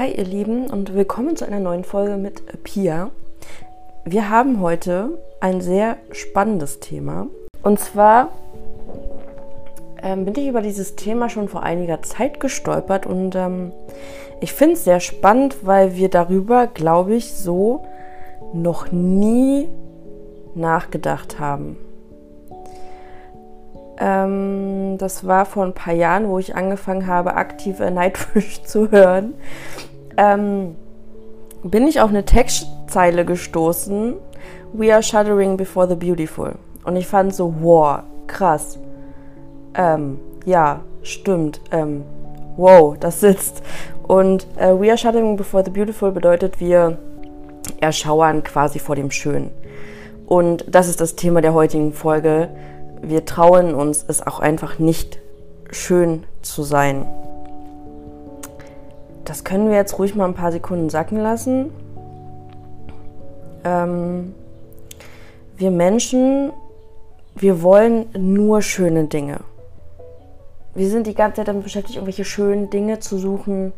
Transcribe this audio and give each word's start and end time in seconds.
Hi 0.00 0.12
ihr 0.12 0.24
Lieben 0.24 0.70
und 0.70 0.94
willkommen 0.94 1.36
zu 1.36 1.46
einer 1.46 1.60
neuen 1.60 1.84
Folge 1.84 2.16
mit 2.16 2.62
Pia. 2.64 3.10
Wir 4.06 4.30
haben 4.30 4.58
heute 4.62 5.18
ein 5.40 5.60
sehr 5.60 5.98
spannendes 6.10 6.80
Thema. 6.80 7.26
Und 7.62 7.78
zwar 7.80 8.30
ähm, 10.02 10.24
bin 10.24 10.34
ich 10.36 10.48
über 10.48 10.62
dieses 10.62 10.96
Thema 10.96 11.28
schon 11.28 11.50
vor 11.50 11.64
einiger 11.64 12.00
Zeit 12.00 12.40
gestolpert 12.40 13.04
und 13.04 13.36
ähm, 13.36 13.72
ich 14.40 14.54
finde 14.54 14.76
es 14.76 14.84
sehr 14.84 15.00
spannend, 15.00 15.66
weil 15.66 15.94
wir 15.96 16.08
darüber, 16.08 16.66
glaube 16.66 17.14
ich, 17.14 17.34
so 17.34 17.84
noch 18.54 18.90
nie 18.92 19.68
nachgedacht 20.54 21.38
haben. 21.38 21.76
Ähm, 23.98 24.96
das 24.96 25.26
war 25.26 25.44
vor 25.44 25.64
ein 25.64 25.74
paar 25.74 25.92
Jahren, 25.92 26.26
wo 26.26 26.38
ich 26.38 26.56
angefangen 26.56 27.06
habe, 27.06 27.34
aktive 27.34 27.90
Nightwish 27.90 28.62
zu 28.64 28.90
hören. 28.90 29.34
Ähm, 30.20 30.76
bin 31.62 31.86
ich 31.86 32.00
auf 32.00 32.10
eine 32.10 32.24
Textzeile 32.24 33.24
gestoßen. 33.24 34.14
We 34.72 34.92
are 34.92 35.02
shuddering 35.02 35.56
before 35.56 35.88
the 35.88 35.94
beautiful. 35.94 36.54
Und 36.84 36.96
ich 36.96 37.06
fand 37.06 37.34
so, 37.34 37.54
wow, 37.60 38.00
krass. 38.26 38.78
Ähm, 39.74 40.18
ja, 40.44 40.80
stimmt. 41.02 41.60
Ähm, 41.70 42.04
wow, 42.56 42.96
das 42.98 43.20
sitzt. 43.20 43.62
Und 44.02 44.46
äh, 44.56 44.78
We 44.78 44.88
are 44.88 44.98
shuddering 44.98 45.36
before 45.36 45.64
the 45.64 45.70
beautiful 45.70 46.10
bedeutet, 46.12 46.60
wir 46.60 46.98
erschauern 47.80 48.42
quasi 48.42 48.78
vor 48.78 48.96
dem 48.96 49.10
Schönen. 49.10 49.50
Und 50.26 50.64
das 50.68 50.88
ist 50.88 51.00
das 51.00 51.16
Thema 51.16 51.40
der 51.40 51.54
heutigen 51.54 51.92
Folge 51.92 52.48
wir 53.02 53.24
trauen 53.24 53.74
uns 53.74 54.04
es 54.06 54.26
auch 54.26 54.40
einfach 54.40 54.78
nicht 54.78 55.18
schön 55.70 56.24
zu 56.42 56.62
sein. 56.62 57.06
Das 59.24 59.44
können 59.44 59.68
wir 59.68 59.76
jetzt 59.76 59.98
ruhig 59.98 60.14
mal 60.14 60.26
ein 60.26 60.34
paar 60.34 60.52
Sekunden 60.52 60.90
sacken 60.90 61.18
lassen. 61.18 61.70
Ähm, 63.64 64.34
wir 65.56 65.70
Menschen, 65.70 66.52
wir 67.34 67.62
wollen 67.62 68.06
nur 68.18 68.62
schöne 68.62 69.04
Dinge. 69.04 69.40
Wir 70.74 70.88
sind 70.88 71.06
die 71.06 71.14
ganze 71.14 71.36
Zeit 71.36 71.48
damit 71.48 71.64
beschäftigt, 71.64 71.96
irgendwelche 71.96 72.24
schönen 72.24 72.70
Dinge 72.70 73.00
zu 73.00 73.18
suchen, 73.18 73.72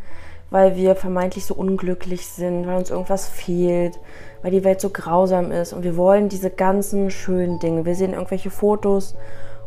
weil 0.50 0.76
wir 0.76 0.94
vermeintlich 0.94 1.46
so 1.46 1.54
unglücklich 1.54 2.26
sind, 2.26 2.66
weil 2.66 2.76
uns 2.76 2.90
irgendwas 2.90 3.26
fehlt, 3.26 3.98
weil 4.42 4.50
die 4.50 4.64
Welt 4.64 4.80
so 4.80 4.90
grausam 4.90 5.50
ist 5.50 5.72
und 5.72 5.82
wir 5.82 5.96
wollen 5.96 6.28
diese 6.28 6.50
ganzen 6.50 7.10
schönen 7.10 7.58
Dinge. 7.58 7.86
Wir 7.86 7.94
sehen 7.94 8.12
irgendwelche 8.12 8.50
Fotos 8.50 9.16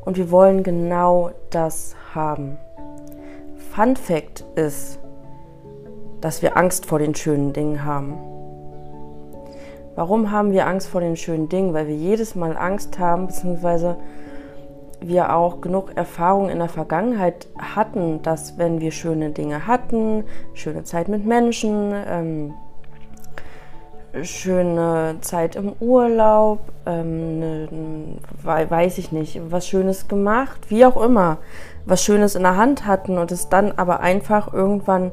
und 0.06 0.18
wir 0.18 0.30
wollen 0.30 0.64
genau 0.64 1.32
das 1.50 1.96
haben. 2.14 2.58
Fun 3.74 3.96
Fact 3.96 4.46
ist, 4.56 5.00
dass 6.26 6.42
wir 6.42 6.58
Angst 6.58 6.88
vor 6.88 6.98
den 6.98 7.14
schönen 7.14 7.54
Dingen 7.54 7.86
haben. 7.86 8.18
Warum 9.94 10.32
haben 10.32 10.54
wir 10.54 10.66
Angst 10.66 10.88
vor 10.88 11.00
den 11.00 11.18
schönen 11.18 11.50
Dingen? 11.50 11.76
Weil 11.76 11.88
wir 11.88 11.96
jedes 11.96 12.34
Mal 12.34 12.58
Angst 12.58 12.98
haben, 12.98 13.28
beziehungsweise 13.28 13.98
wir 15.02 15.36
auch 15.36 15.62
genug 15.62 15.96
Erfahrung 15.96 16.50
in 16.50 16.58
der 16.58 16.68
Vergangenheit 16.68 17.48
hatten, 17.60 18.24
dass 18.24 18.58
wenn 18.58 18.82
wir 18.82 18.90
schöne 18.90 19.30
Dinge 19.30 19.68
hatten, 19.68 20.24
schöne 20.56 20.84
Zeit 20.84 21.10
mit 21.10 21.28
Menschen, 21.28 21.94
ähm, 21.94 22.54
schöne 24.24 25.18
Zeit 25.22 25.56
im 25.56 25.74
Urlaub, 25.80 26.58
ähm, 26.88 27.38
ne, 27.38 27.70
weiß 28.42 28.98
ich 28.98 29.12
nicht, 29.12 29.40
was 29.52 29.68
Schönes 29.68 30.08
gemacht, 30.08 30.72
wie 30.72 30.88
auch 30.88 30.98
immer, 30.98 31.38
was 31.86 32.04
Schönes 32.04 32.34
in 32.34 32.42
der 32.42 32.58
Hand 32.58 32.88
hatten 32.88 33.20
und 33.20 33.32
es 33.32 33.48
dann 33.48 33.74
aber 33.74 34.00
einfach 34.00 34.52
irgendwann 34.52 35.12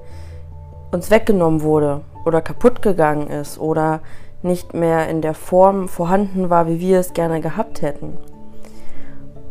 uns 0.93 1.11
weggenommen 1.11 1.63
wurde 1.63 2.03
oder 2.25 2.41
kaputt 2.41 2.83
gegangen 2.83 3.27
ist 3.29 3.59
oder 3.59 4.01
nicht 4.43 4.75
mehr 4.75 5.09
in 5.09 5.23
der 5.23 5.35
Form 5.35 5.89
vorhanden 5.89 6.51
war, 6.51 6.69
wie 6.69 6.81
wir 6.81 7.01
es 7.01 7.13
gerne 7.15 7.41
gehabt 7.41 7.83
hätten. 7.83 8.19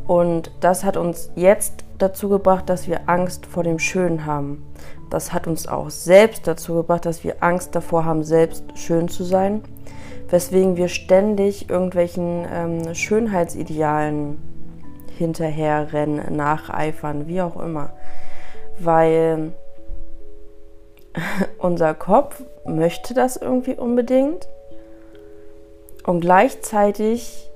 Und 0.07 0.51
das 0.59 0.83
hat 0.83 0.97
uns 0.97 1.31
jetzt 1.35 1.85
dazu 1.97 2.29
gebracht, 2.29 2.69
dass 2.69 2.87
wir 2.87 3.01
Angst 3.07 3.45
vor 3.45 3.63
dem 3.63 3.79
Schönen 3.79 4.25
haben. 4.25 4.65
Das 5.09 5.33
hat 5.33 5.47
uns 5.47 5.67
auch 5.67 5.89
selbst 5.89 6.47
dazu 6.47 6.75
gebracht, 6.75 7.05
dass 7.05 7.23
wir 7.23 7.37
Angst 7.41 7.75
davor 7.75 8.05
haben, 8.05 8.23
selbst 8.23 8.63
schön 8.75 9.07
zu 9.07 9.23
sein. 9.23 9.61
Weswegen 10.29 10.77
wir 10.77 10.87
ständig 10.87 11.69
irgendwelchen 11.69 12.45
ähm, 12.51 12.95
Schönheitsidealen 12.95 14.37
hinterherrennen, 15.17 16.35
nacheifern, 16.35 17.27
wie 17.27 17.41
auch 17.41 17.61
immer. 17.61 17.91
Weil 18.79 19.53
unser 21.57 21.93
Kopf 21.93 22.43
möchte 22.65 23.13
das 23.13 23.37
irgendwie 23.37 23.75
unbedingt. 23.75 24.47
Und 26.05 26.21
gleichzeitig 26.21 27.49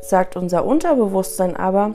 sagt 0.00 0.36
unser 0.36 0.64
Unterbewusstsein 0.64 1.56
aber, 1.56 1.94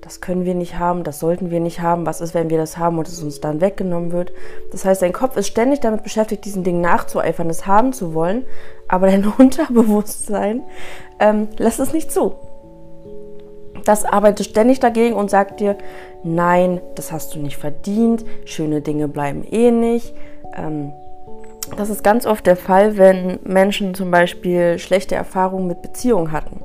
das 0.00 0.20
können 0.20 0.44
wir 0.44 0.54
nicht 0.54 0.78
haben, 0.78 1.04
das 1.04 1.20
sollten 1.20 1.50
wir 1.50 1.60
nicht 1.60 1.80
haben, 1.80 2.06
was 2.06 2.20
ist, 2.20 2.34
wenn 2.34 2.50
wir 2.50 2.58
das 2.58 2.76
haben 2.76 2.98
und 2.98 3.06
es 3.06 3.22
uns 3.22 3.40
dann 3.40 3.60
weggenommen 3.60 4.10
wird. 4.12 4.32
Das 4.72 4.84
heißt, 4.84 5.00
dein 5.00 5.12
Kopf 5.12 5.36
ist 5.36 5.46
ständig 5.46 5.80
damit 5.80 6.02
beschäftigt, 6.02 6.44
diesen 6.44 6.64
Ding 6.64 6.80
nachzueifern, 6.80 7.48
es 7.48 7.66
haben 7.66 7.92
zu 7.92 8.12
wollen, 8.12 8.44
aber 8.88 9.06
dein 9.06 9.24
Unterbewusstsein 9.38 10.64
ähm, 11.20 11.48
lässt 11.56 11.80
es 11.80 11.92
nicht 11.92 12.10
zu. 12.10 12.34
Das 13.84 14.04
arbeitet 14.04 14.46
ständig 14.46 14.80
dagegen 14.80 15.14
und 15.14 15.30
sagt 15.30 15.60
dir, 15.60 15.76
nein, 16.22 16.80
das 16.94 17.12
hast 17.12 17.34
du 17.34 17.40
nicht 17.40 17.56
verdient, 17.56 18.24
schöne 18.44 18.80
Dinge 18.80 19.08
bleiben 19.08 19.44
eh 19.44 19.70
nicht. 19.70 20.14
Ähm, 20.56 20.92
das 21.76 21.90
ist 21.90 22.04
ganz 22.04 22.26
oft 22.26 22.46
der 22.46 22.56
Fall, 22.56 22.96
wenn 22.96 23.38
Menschen 23.44 23.94
zum 23.94 24.10
Beispiel 24.10 24.78
schlechte 24.78 25.14
Erfahrungen 25.14 25.66
mit 25.66 25.82
Beziehungen 25.82 26.32
hatten 26.32 26.60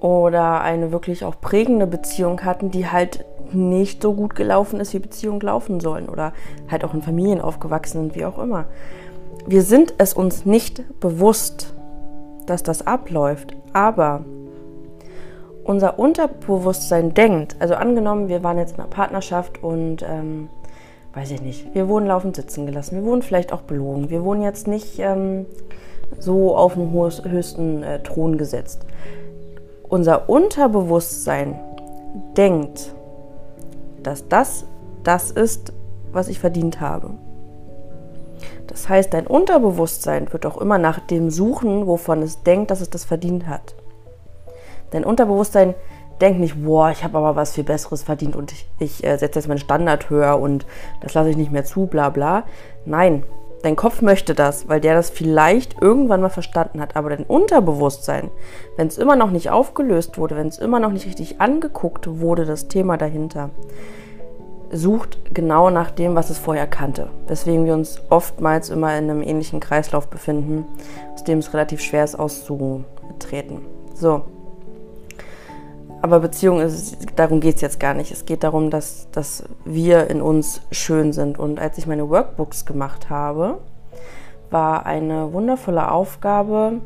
oder 0.00 0.60
eine 0.60 0.92
wirklich 0.92 1.24
auch 1.24 1.40
prägende 1.40 1.86
Beziehung 1.86 2.44
hatten, 2.44 2.70
die 2.70 2.86
halt 2.86 3.24
nicht 3.52 4.02
so 4.02 4.12
gut 4.12 4.34
gelaufen 4.34 4.80
ist, 4.80 4.92
wie 4.92 4.98
Beziehungen 4.98 5.40
laufen 5.40 5.80
sollen 5.80 6.08
oder 6.08 6.32
halt 6.70 6.84
auch 6.84 6.94
in 6.94 7.02
Familien 7.02 7.40
aufgewachsen 7.40 8.00
sind, 8.00 8.14
wie 8.14 8.24
auch 8.24 8.38
immer. 8.38 8.66
Wir 9.46 9.62
sind 9.62 9.94
es 9.98 10.14
uns 10.14 10.44
nicht 10.44 11.00
bewusst, 11.00 11.74
dass 12.46 12.62
das 12.62 12.86
abläuft, 12.86 13.56
aber 13.72 14.24
unser 15.64 15.98
Unterbewusstsein 15.98 17.14
denkt, 17.14 17.56
also 17.58 17.74
angenommen, 17.74 18.28
wir 18.28 18.42
waren 18.42 18.58
jetzt 18.58 18.74
in 18.74 18.80
einer 18.80 18.88
Partnerschaft 18.88 19.62
und 19.62 20.02
ähm, 20.02 20.48
weiß 21.14 21.30
ich 21.30 21.42
nicht, 21.42 21.74
wir 21.74 21.88
wurden 21.88 22.06
laufend 22.06 22.36
sitzen 22.36 22.66
gelassen, 22.66 22.96
wir 22.96 23.04
wurden 23.04 23.22
vielleicht 23.22 23.52
auch 23.52 23.62
belogen, 23.62 24.10
wir 24.10 24.24
wurden 24.24 24.42
jetzt 24.42 24.66
nicht 24.66 24.98
ähm, 24.98 25.46
so 26.18 26.56
auf 26.56 26.74
den 26.74 26.92
höchsten 26.92 27.82
äh, 27.82 28.02
Thron 28.02 28.38
gesetzt 28.38 28.86
unser 29.94 30.28
Unterbewusstsein 30.28 31.60
denkt, 32.36 32.92
dass 34.02 34.28
das 34.28 34.64
das 35.04 35.30
ist, 35.30 35.72
was 36.12 36.28
ich 36.28 36.40
verdient 36.40 36.80
habe. 36.80 37.10
Das 38.66 38.88
heißt, 38.88 39.14
dein 39.14 39.26
Unterbewusstsein 39.26 40.32
wird 40.32 40.46
auch 40.46 40.56
immer 40.56 40.78
nach 40.78 40.98
dem 40.98 41.30
suchen, 41.30 41.86
wovon 41.86 42.22
es 42.22 42.42
denkt, 42.42 42.72
dass 42.72 42.80
es 42.80 42.90
das 42.90 43.04
verdient 43.04 43.46
hat. 43.46 43.76
Dein 44.94 45.04
Unterbewusstsein 45.04 45.74
denkt 46.20 46.38
nicht, 46.38 46.64
boah, 46.64 46.90
ich 46.90 47.02
habe 47.02 47.18
aber 47.18 47.34
was 47.34 47.52
viel 47.52 47.64
Besseres 47.64 48.04
verdient 48.04 48.36
und 48.36 48.52
ich, 48.52 48.68
ich 48.78 49.04
äh, 49.04 49.18
setze 49.18 49.40
jetzt 49.40 49.48
meinen 49.48 49.58
Standard 49.58 50.08
höher 50.08 50.38
und 50.38 50.66
das 51.00 51.14
lasse 51.14 51.30
ich 51.30 51.36
nicht 51.36 51.50
mehr 51.50 51.64
zu, 51.64 51.86
bla 51.86 52.10
bla. 52.10 52.44
Nein, 52.86 53.24
Dein 53.64 53.76
Kopf 53.76 54.02
möchte 54.02 54.34
das, 54.34 54.68
weil 54.68 54.78
der 54.78 54.94
das 54.94 55.08
vielleicht 55.08 55.80
irgendwann 55.80 56.20
mal 56.20 56.28
verstanden 56.28 56.82
hat. 56.82 56.96
Aber 56.96 57.08
dein 57.08 57.24
Unterbewusstsein, 57.24 58.30
wenn 58.76 58.88
es 58.88 58.98
immer 58.98 59.16
noch 59.16 59.30
nicht 59.30 59.48
aufgelöst 59.48 60.18
wurde, 60.18 60.36
wenn 60.36 60.48
es 60.48 60.58
immer 60.58 60.80
noch 60.80 60.92
nicht 60.92 61.06
richtig 61.06 61.40
angeguckt 61.40 62.20
wurde, 62.20 62.44
das 62.44 62.68
Thema 62.68 62.98
dahinter, 62.98 63.48
sucht 64.70 65.34
genau 65.34 65.70
nach 65.70 65.90
dem, 65.90 66.14
was 66.14 66.28
es 66.28 66.36
vorher 66.36 66.66
kannte. 66.66 67.08
Weswegen 67.26 67.64
wir 67.64 67.72
uns 67.72 68.02
oftmals 68.10 68.68
immer 68.68 68.98
in 68.98 69.08
einem 69.08 69.22
ähnlichen 69.22 69.60
Kreislauf 69.60 70.08
befinden, 70.08 70.66
aus 71.14 71.24
dem 71.24 71.38
es 71.38 71.54
relativ 71.54 71.80
schwer 71.80 72.04
ist 72.04 72.16
auszutreten. 72.16 73.62
So, 73.94 74.24
aber 76.04 76.20
Beziehung 76.20 76.60
ist, 76.60 76.98
darum 77.16 77.40
geht 77.40 77.54
es 77.56 77.62
jetzt 77.62 77.80
gar 77.80 77.94
nicht. 77.94 78.12
Es 78.12 78.26
geht 78.26 78.44
darum, 78.44 78.68
dass, 78.68 79.08
dass 79.10 79.42
wir 79.64 80.10
in 80.10 80.20
uns 80.20 80.60
schön 80.70 81.14
sind. 81.14 81.38
Und 81.38 81.58
als 81.58 81.78
ich 81.78 81.86
meine 81.86 82.10
Workbooks 82.10 82.66
gemacht 82.66 83.08
habe, 83.08 83.56
war 84.50 84.84
eine 84.84 85.32
wundervolle 85.32 85.90
Aufgabe, 85.90 86.82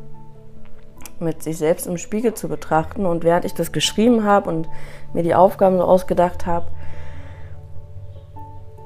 mit 1.19 1.43
sich 1.43 1.57
selbst 1.57 1.85
im 1.85 1.97
Spiegel 1.97 2.33
zu 2.33 2.47
betrachten. 2.47 3.05
Und 3.05 3.25
während 3.25 3.43
ich 3.43 3.53
das 3.53 3.73
geschrieben 3.73 4.23
habe 4.23 4.49
und 4.49 4.69
mir 5.11 5.21
die 5.21 5.35
Aufgaben 5.35 5.79
so 5.79 5.83
ausgedacht 5.83 6.45
habe, 6.45 6.67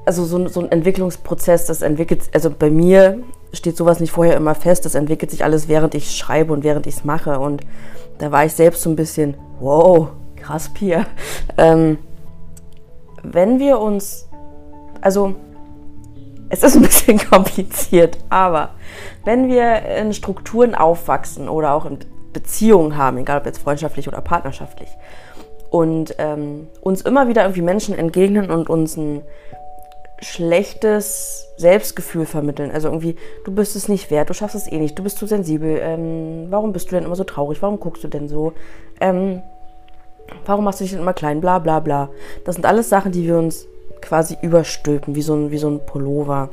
also 0.06 0.24
so, 0.24 0.48
so 0.48 0.62
ein 0.62 0.72
Entwicklungsprozess, 0.72 1.66
das 1.66 1.80
entwickelt, 1.80 2.22
also 2.34 2.50
bei 2.50 2.70
mir 2.70 3.20
steht 3.52 3.76
sowas 3.76 4.00
nicht 4.00 4.10
vorher 4.10 4.36
immer 4.36 4.56
fest, 4.56 4.84
das 4.84 4.96
entwickelt 4.96 5.30
sich 5.30 5.44
alles, 5.44 5.68
während 5.68 5.94
ich 5.94 6.10
schreibe 6.10 6.52
und 6.52 6.64
während 6.64 6.88
ich 6.88 6.96
es 6.96 7.04
mache. 7.04 7.38
Und 7.38 7.60
da 8.18 8.32
war 8.32 8.44
ich 8.44 8.54
selbst 8.54 8.82
so 8.82 8.90
ein 8.90 8.96
bisschen, 8.96 9.36
wow, 9.60 10.08
krass, 10.44 10.68
Pia. 10.72 11.06
Ähm, 11.56 11.98
wenn 13.22 13.58
wir 13.58 13.80
uns, 13.80 14.28
also 15.00 15.34
es 16.50 16.62
ist 16.62 16.76
ein 16.76 16.82
bisschen 16.82 17.18
kompliziert, 17.30 18.18
aber 18.28 18.70
wenn 19.24 19.48
wir 19.48 19.82
in 19.96 20.12
Strukturen 20.12 20.74
aufwachsen 20.74 21.48
oder 21.48 21.72
auch 21.72 21.86
in 21.86 21.98
Beziehungen 22.32 22.96
haben, 22.96 23.18
egal 23.18 23.38
ob 23.38 23.46
jetzt 23.46 23.58
freundschaftlich 23.58 24.06
oder 24.08 24.20
partnerschaftlich, 24.20 24.90
und 25.70 26.14
ähm, 26.18 26.68
uns 26.82 27.00
immer 27.00 27.26
wieder 27.26 27.42
irgendwie 27.42 27.62
Menschen 27.62 27.98
entgegnen 27.98 28.50
und 28.50 28.68
uns 28.68 28.96
ein 28.96 29.22
schlechtes 30.20 31.48
Selbstgefühl 31.56 32.26
vermitteln. 32.26 32.70
Also 32.70 32.88
irgendwie, 32.88 33.16
du 33.44 33.52
bist 33.52 33.74
es 33.74 33.88
nicht 33.88 34.10
wert, 34.10 34.30
du 34.30 34.34
schaffst 34.34 34.54
es 34.54 34.70
eh 34.70 34.78
nicht, 34.78 34.96
du 34.98 35.02
bist 35.02 35.18
zu 35.18 35.26
sensibel, 35.26 35.78
ähm, 35.82 36.46
warum 36.50 36.72
bist 36.72 36.90
du 36.90 36.94
denn 36.94 37.04
immer 37.04 37.16
so 37.16 37.24
traurig, 37.24 37.60
warum 37.60 37.80
guckst 37.80 38.04
du 38.04 38.08
denn 38.08 38.28
so, 38.28 38.52
ähm, 39.00 39.42
warum 40.46 40.64
machst 40.64 40.80
du 40.80 40.84
dich 40.84 40.92
denn 40.92 41.00
immer 41.00 41.14
klein, 41.14 41.40
bla 41.40 41.58
bla 41.58 41.80
bla. 41.80 42.10
Das 42.44 42.54
sind 42.54 42.66
alles 42.66 42.88
Sachen, 42.88 43.12
die 43.12 43.26
wir 43.26 43.38
uns 43.38 43.66
quasi 44.00 44.36
überstülpen, 44.42 45.14
wie 45.14 45.22
so 45.22 45.34
ein, 45.34 45.50
wie 45.50 45.58
so 45.58 45.68
ein 45.68 45.84
Pullover. 45.84 46.50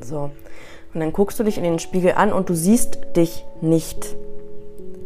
So. 0.00 0.30
Und 0.92 1.00
dann 1.00 1.12
guckst 1.12 1.38
du 1.38 1.44
dich 1.44 1.56
in 1.56 1.64
den 1.64 1.78
Spiegel 1.78 2.12
an 2.12 2.32
und 2.32 2.48
du 2.48 2.54
siehst 2.54 2.98
dich 3.16 3.44
nicht. 3.60 4.16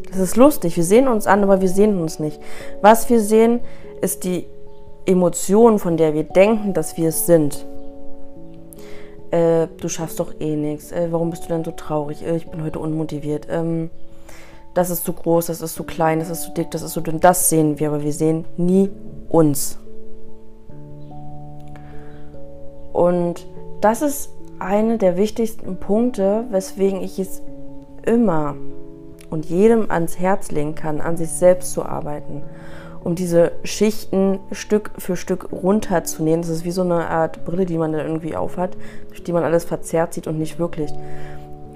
Das 0.08 0.19
ist 0.19 0.37
lustig. 0.37 0.76
Wir 0.76 0.85
sehen 0.85 1.08
uns 1.08 1.26
an, 1.26 1.43
aber 1.43 1.61
wir 1.61 1.69
sehen 1.69 2.00
uns 2.00 2.19
nicht. 2.19 2.41
Was 2.81 3.11
wir 3.11 3.20
sehen, 3.20 3.61
ist 4.00 4.25
die 4.25 4.46
Emotion, 5.06 5.79
von 5.79 5.96
der 5.96 6.14
wir 6.14 6.25
denken, 6.25 6.73
dass 6.73 6.96
wir 6.96 7.08
es 7.08 7.26
sind. 7.26 7.67
Äh, 9.31 9.67
du 9.81 9.88
schaffst 9.88 10.20
doch 10.20 10.32
eh 10.41 10.56
nichts. 10.56 10.93
Äh, 10.93 11.08
warum 11.11 11.31
bist 11.31 11.44
du 11.44 11.49
denn 11.49 11.64
so 11.64 11.73
traurig? 11.73 12.25
Äh, 12.25 12.37
ich 12.37 12.49
bin 12.49 12.62
heute 12.62 12.79
unmotiviert. 12.79 13.49
Ähm, 13.50 13.91
das 14.75 14.91
ist 14.91 15.05
zu 15.05 15.12
groß, 15.12 15.47
das 15.47 15.62
ist 15.62 15.75
zu 15.75 15.85
klein, 15.85 16.19
das 16.19 16.31
ist 16.31 16.43
zu 16.43 16.50
dick, 16.50 16.71
das 16.71 16.82
ist 16.82 16.93
zu 16.93 17.00
dünn. 17.00 17.21
Das 17.21 17.49
sehen 17.49 17.79
wir, 17.79 17.88
aber 17.88 18.03
wir 18.03 18.12
sehen 18.12 18.44
nie 18.56 18.91
uns. 19.29 19.79
Und 22.93 23.47
das 23.81 24.03
ist 24.03 24.31
eine 24.59 24.99
der 24.99 25.17
wichtigsten 25.17 25.76
Punkte, 25.76 26.44
weswegen 26.50 27.00
ich 27.03 27.19
es 27.19 27.43
immer 28.05 28.56
und 29.31 29.47
jedem 29.47 29.91
ans 29.91 30.19
Herz 30.19 30.50
legen 30.50 30.75
kann, 30.75 31.00
an 31.00 31.17
sich 31.17 31.31
selbst 31.31 31.73
zu 31.73 31.85
arbeiten, 31.85 32.43
um 33.03 33.15
diese 33.15 33.53
Schichten 33.65 34.38
Stück 34.53 34.93
für 34.99 35.17
Stück 35.17 35.49
runterzunehmen. 35.53 36.43
Das 36.43 36.50
ist 36.50 36.65
wie 36.65 36.70
so 36.70 36.82
eine 36.82 37.09
Art 37.09 37.44
Brille, 37.44 37.67
die 37.67 37.79
man 37.79 37.93
da 37.93 38.03
irgendwie 38.03 38.37
aufhat, 38.37 38.77
durch 39.09 39.23
die 39.23 39.32
man 39.32 39.44
alles 39.44 39.65
verzerrt 39.65 40.15
sieht 40.15 40.27
und 40.27 40.38
nicht 40.38 40.59
wirklich. 40.59 40.93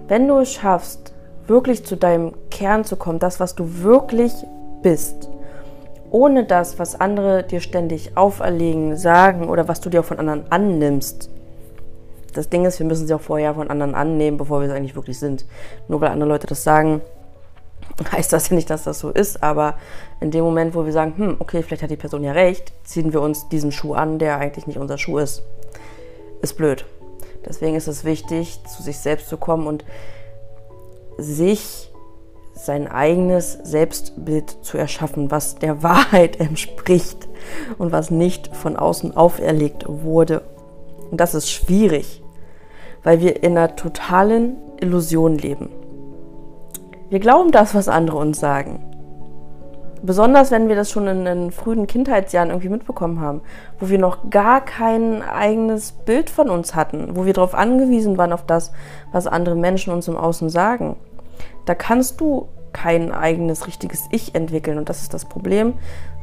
Wenn 0.06 0.28
du 0.28 0.38
es 0.38 0.52
schaffst, 0.52 1.12
wirklich 1.48 1.84
zu 1.84 1.96
deinem 1.96 2.32
Kern 2.50 2.84
zu 2.84 2.96
kommen, 2.96 3.18
das, 3.18 3.40
was 3.40 3.54
du 3.54 3.82
wirklich 3.82 4.32
bist, 4.82 5.28
ohne 6.10 6.44
das, 6.44 6.78
was 6.78 7.00
andere 7.00 7.42
dir 7.42 7.60
ständig 7.60 8.16
auferlegen, 8.16 8.96
sagen 8.96 9.48
oder 9.48 9.68
was 9.68 9.80
du 9.80 9.90
dir 9.90 10.00
auch 10.00 10.04
von 10.04 10.18
anderen 10.18 10.50
annimmst. 10.50 11.30
Das 12.34 12.48
Ding 12.48 12.64
ist, 12.64 12.78
wir 12.78 12.86
müssen 12.86 13.06
sie 13.06 13.14
auch 13.14 13.20
vorher 13.20 13.54
von 13.54 13.70
anderen 13.70 13.94
annehmen, 13.94 14.36
bevor 14.36 14.60
wir 14.60 14.68
es 14.68 14.74
eigentlich 14.74 14.94
wirklich 14.94 15.18
sind. 15.18 15.44
Nur 15.88 16.00
weil 16.00 16.10
andere 16.10 16.28
Leute 16.28 16.46
das 16.46 16.62
sagen, 16.62 17.00
heißt 18.12 18.32
das 18.32 18.50
ja 18.50 18.56
nicht, 18.56 18.70
dass 18.70 18.84
das 18.84 19.00
so 19.00 19.10
ist, 19.10 19.42
aber 19.42 19.74
in 20.20 20.30
dem 20.30 20.44
Moment, 20.44 20.74
wo 20.74 20.84
wir 20.84 20.92
sagen, 20.92 21.14
hm, 21.16 21.36
okay, 21.38 21.62
vielleicht 21.62 21.82
hat 21.82 21.90
die 21.90 21.96
Person 21.96 22.22
ja 22.22 22.32
recht, 22.32 22.72
ziehen 22.84 23.12
wir 23.12 23.20
uns 23.20 23.48
diesen 23.48 23.72
Schuh 23.72 23.94
an, 23.94 24.18
der 24.18 24.38
eigentlich 24.38 24.66
nicht 24.66 24.78
unser 24.78 24.98
Schuh 24.98 25.18
ist. 25.18 25.42
Ist 26.42 26.56
blöd. 26.56 26.84
Deswegen 27.46 27.76
ist 27.76 27.88
es 27.88 28.04
wichtig, 28.04 28.60
zu 28.64 28.82
sich 28.82 28.98
selbst 28.98 29.28
zu 29.28 29.36
kommen 29.36 29.66
und 29.66 29.84
sich 31.18 31.92
sein 32.54 32.88
eigenes 32.88 33.52
Selbstbild 33.52 34.50
zu 34.62 34.78
erschaffen, 34.78 35.30
was 35.30 35.56
der 35.56 35.82
Wahrheit 35.82 36.40
entspricht 36.40 37.28
und 37.76 37.92
was 37.92 38.10
nicht 38.10 38.54
von 38.56 38.76
außen 38.76 39.16
auferlegt 39.16 39.84
wurde. 39.86 40.42
Und 41.10 41.20
das 41.20 41.34
ist 41.34 41.50
schwierig, 41.50 42.22
weil 43.02 43.20
wir 43.20 43.42
in 43.42 43.56
einer 43.56 43.76
totalen 43.76 44.56
Illusion 44.80 45.38
leben. 45.38 45.70
Wir 47.10 47.20
glauben 47.20 47.52
das, 47.52 47.74
was 47.74 47.88
andere 47.88 48.18
uns 48.18 48.38
sagen. 48.38 48.84
Besonders 50.02 50.52
wenn 50.52 50.68
wir 50.68 50.76
das 50.76 50.90
schon 50.90 51.08
in 51.08 51.24
den 51.24 51.50
frühen 51.50 51.86
Kindheitsjahren 51.88 52.50
irgendwie 52.50 52.68
mitbekommen 52.68 53.20
haben, 53.20 53.40
wo 53.80 53.88
wir 53.88 53.98
noch 53.98 54.30
gar 54.30 54.60
kein 54.60 55.22
eigenes 55.22 55.92
Bild 55.92 56.30
von 56.30 56.50
uns 56.50 56.74
hatten, 56.74 57.16
wo 57.16 57.26
wir 57.26 57.32
darauf 57.32 57.54
angewiesen 57.54 58.16
waren, 58.16 58.32
auf 58.32 58.46
das, 58.46 58.72
was 59.10 59.26
andere 59.26 59.56
Menschen 59.56 59.92
uns 59.92 60.06
im 60.06 60.16
Außen 60.16 60.50
sagen. 60.50 60.96
Da 61.64 61.74
kannst 61.74 62.20
du 62.20 62.48
kein 62.72 63.12
eigenes 63.12 63.66
richtiges 63.66 64.06
Ich 64.10 64.34
entwickeln. 64.34 64.78
Und 64.78 64.88
das 64.88 65.02
ist 65.02 65.14
das 65.14 65.24
Problem, 65.24 65.74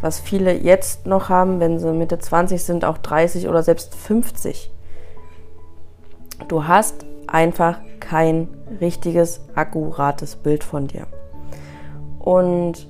was 0.02 0.20
viele 0.20 0.54
jetzt 0.54 1.06
noch 1.06 1.30
haben, 1.30 1.60
wenn 1.60 1.80
sie 1.80 1.92
Mitte 1.92 2.20
20 2.20 2.64
sind, 2.64 2.86
auch 2.86 2.98
30 2.98 3.48
oder 3.48 3.64
selbst 3.64 3.96
50. 3.96 4.72
Du 6.48 6.68
hast 6.68 7.06
einfach 7.28 7.80
kein 8.00 8.48
richtiges, 8.80 9.42
akkurates 9.56 10.36
Bild 10.36 10.64
von 10.64 10.88
dir. 10.88 11.08
Und 12.20 12.88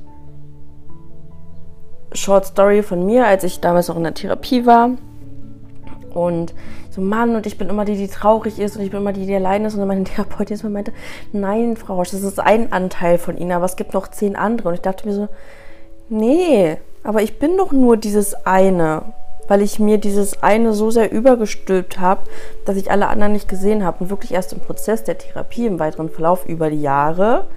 Short 2.14 2.46
Story 2.46 2.82
von 2.82 3.06
mir, 3.06 3.28
als 3.28 3.44
ich 3.44 3.60
damals 3.60 3.88
noch 3.88 3.98
in 3.98 4.04
der 4.04 4.14
Therapie 4.14 4.66
war. 4.66 4.92
Und 6.14 6.54
so, 6.96 7.02
Mann, 7.02 7.36
und 7.36 7.46
ich 7.46 7.58
bin 7.58 7.68
immer 7.68 7.84
die, 7.84 7.98
die 7.98 8.08
traurig 8.08 8.58
ist 8.58 8.78
und 8.78 8.84
ich 8.84 8.90
bin 8.90 9.02
immer 9.02 9.12
die, 9.12 9.26
die 9.26 9.36
allein 9.36 9.66
ist. 9.66 9.76
Und 9.76 9.86
meine 9.86 10.04
Therapeutin 10.06 10.58
meinte, 10.72 10.94
nein, 11.34 11.76
Frau 11.76 11.96
Roche, 11.96 12.12
das 12.12 12.24
ist 12.24 12.40
ein 12.40 12.72
Anteil 12.72 13.18
von 13.18 13.38
Ihnen, 13.38 13.52
aber 13.52 13.66
es 13.66 13.76
gibt 13.76 13.94
noch 13.94 14.08
zehn 14.08 14.38
andere. 14.38 14.70
Und 14.70 14.76
ich 14.76 14.82
dachte 14.82 15.06
mir 15.06 15.14
so, 15.14 15.28
nee, 16.08 16.78
aber 17.04 17.22
ich 17.22 17.38
bin 17.38 17.58
doch 17.58 17.74
nur 17.74 17.98
dieses 17.98 18.34
eine, 18.46 19.02
weil 19.50 19.62
ich 19.62 19.78
mir 19.78 19.98
dieses 19.98 20.42
eine 20.42 20.74
so 20.74 20.90
sehr 20.90 21.12
übergestülpt 21.12 22.00
habe, 22.00 22.22
dass 22.66 22.78
ich 22.78 22.90
alle 22.90 23.08
anderen 23.08 23.34
nicht 23.34 23.50
gesehen 23.50 23.84
habe. 23.84 24.04
Und 24.06 24.10
wirklich 24.10 24.34
erst 24.34 24.54
im 24.54 24.62
Prozess 24.62 25.04
der 25.04 25.18
Therapie, 25.18 25.66
im 25.66 25.80
weiteren 25.80 26.10
Verlauf 26.10 26.46
über 26.46 26.70
die 26.70 26.82
Jahre, 26.82 27.48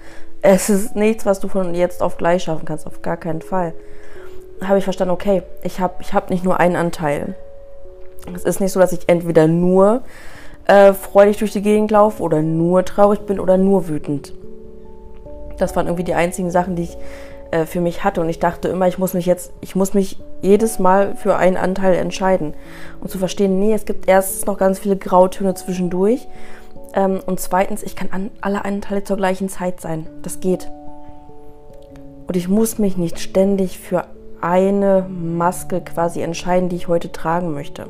es 0.41 0.69
ist 0.69 0.95
nichts, 0.97 1.25
was 1.25 1.39
du 1.39 1.47
von 1.47 1.73
jetzt 1.75 2.03
auf 2.03 2.17
gleich 2.17 2.43
schaffen 2.43 2.65
kannst, 2.65 2.87
auf 2.87 3.01
gar 3.01 3.17
keinen 3.17 3.41
Fall. 3.41 3.73
Habe 4.61 4.79
ich 4.79 4.83
verstanden, 4.83 5.13
okay, 5.13 5.43
ich 5.63 5.79
habe 5.79 5.95
ich 6.01 6.13
hab 6.13 6.29
nicht 6.29 6.43
nur 6.43 6.59
einen 6.59 6.75
Anteil. 6.75 7.35
Es 8.33 8.43
ist 8.43 8.59
nicht 8.59 8.71
so, 8.71 8.79
dass 8.79 8.91
ich 8.91 9.07
entweder 9.07 9.47
nur 9.47 10.01
äh, 10.65 10.93
freudig 10.93 11.37
durch 11.37 11.51
die 11.51 11.61
Gegend 11.61 11.91
laufe 11.91 12.21
oder 12.21 12.41
nur 12.41 12.85
traurig 12.85 13.21
bin 13.21 13.39
oder 13.39 13.57
nur 13.57 13.87
wütend. 13.87 14.33
Das 15.57 15.75
waren 15.75 15.87
irgendwie 15.87 16.03
die 16.03 16.13
einzigen 16.13 16.51
Sachen, 16.51 16.75
die 16.75 16.83
ich 16.83 16.97
äh, 17.51 17.65
für 17.65 17.81
mich 17.81 18.03
hatte. 18.03 18.21
Und 18.21 18.29
ich 18.29 18.39
dachte 18.39 18.67
immer, 18.67 18.87
ich 18.87 18.99
muss 18.99 19.13
mich 19.13 19.25
jetzt, 19.25 19.51
ich 19.61 19.75
muss 19.75 19.93
mich 19.93 20.19
jedes 20.41 20.79
Mal 20.79 21.15
für 21.15 21.35
einen 21.35 21.57
Anteil 21.57 21.95
entscheiden. 21.95 22.53
Und 23.01 23.09
zu 23.09 23.17
verstehen, 23.17 23.59
nee, 23.59 23.73
es 23.73 23.85
gibt 23.85 24.07
erstens 24.07 24.45
noch 24.45 24.57
ganz 24.57 24.79
viele 24.79 24.95
Grautöne 24.95 25.55
zwischendurch. 25.55 26.27
Ähm, 26.93 27.19
und 27.25 27.39
zweitens, 27.39 27.83
ich 27.83 27.95
kann 27.95 28.09
an, 28.11 28.31
alle 28.41 28.65
Anteile 28.65 29.03
zur 29.03 29.17
gleichen 29.17 29.49
Zeit 29.49 29.81
sein. 29.81 30.07
Das 30.21 30.39
geht. 30.39 30.69
Und 32.27 32.37
ich 32.37 32.47
muss 32.47 32.77
mich 32.77 32.95
nicht 32.95 33.19
ständig 33.19 33.79
für 33.79 34.05
eine 34.41 35.05
Maske 35.09 35.81
quasi 35.81 36.21
entscheiden, 36.21 36.69
die 36.69 36.75
ich 36.75 36.87
heute 36.87 37.11
tragen 37.11 37.51
möchte. 37.53 37.87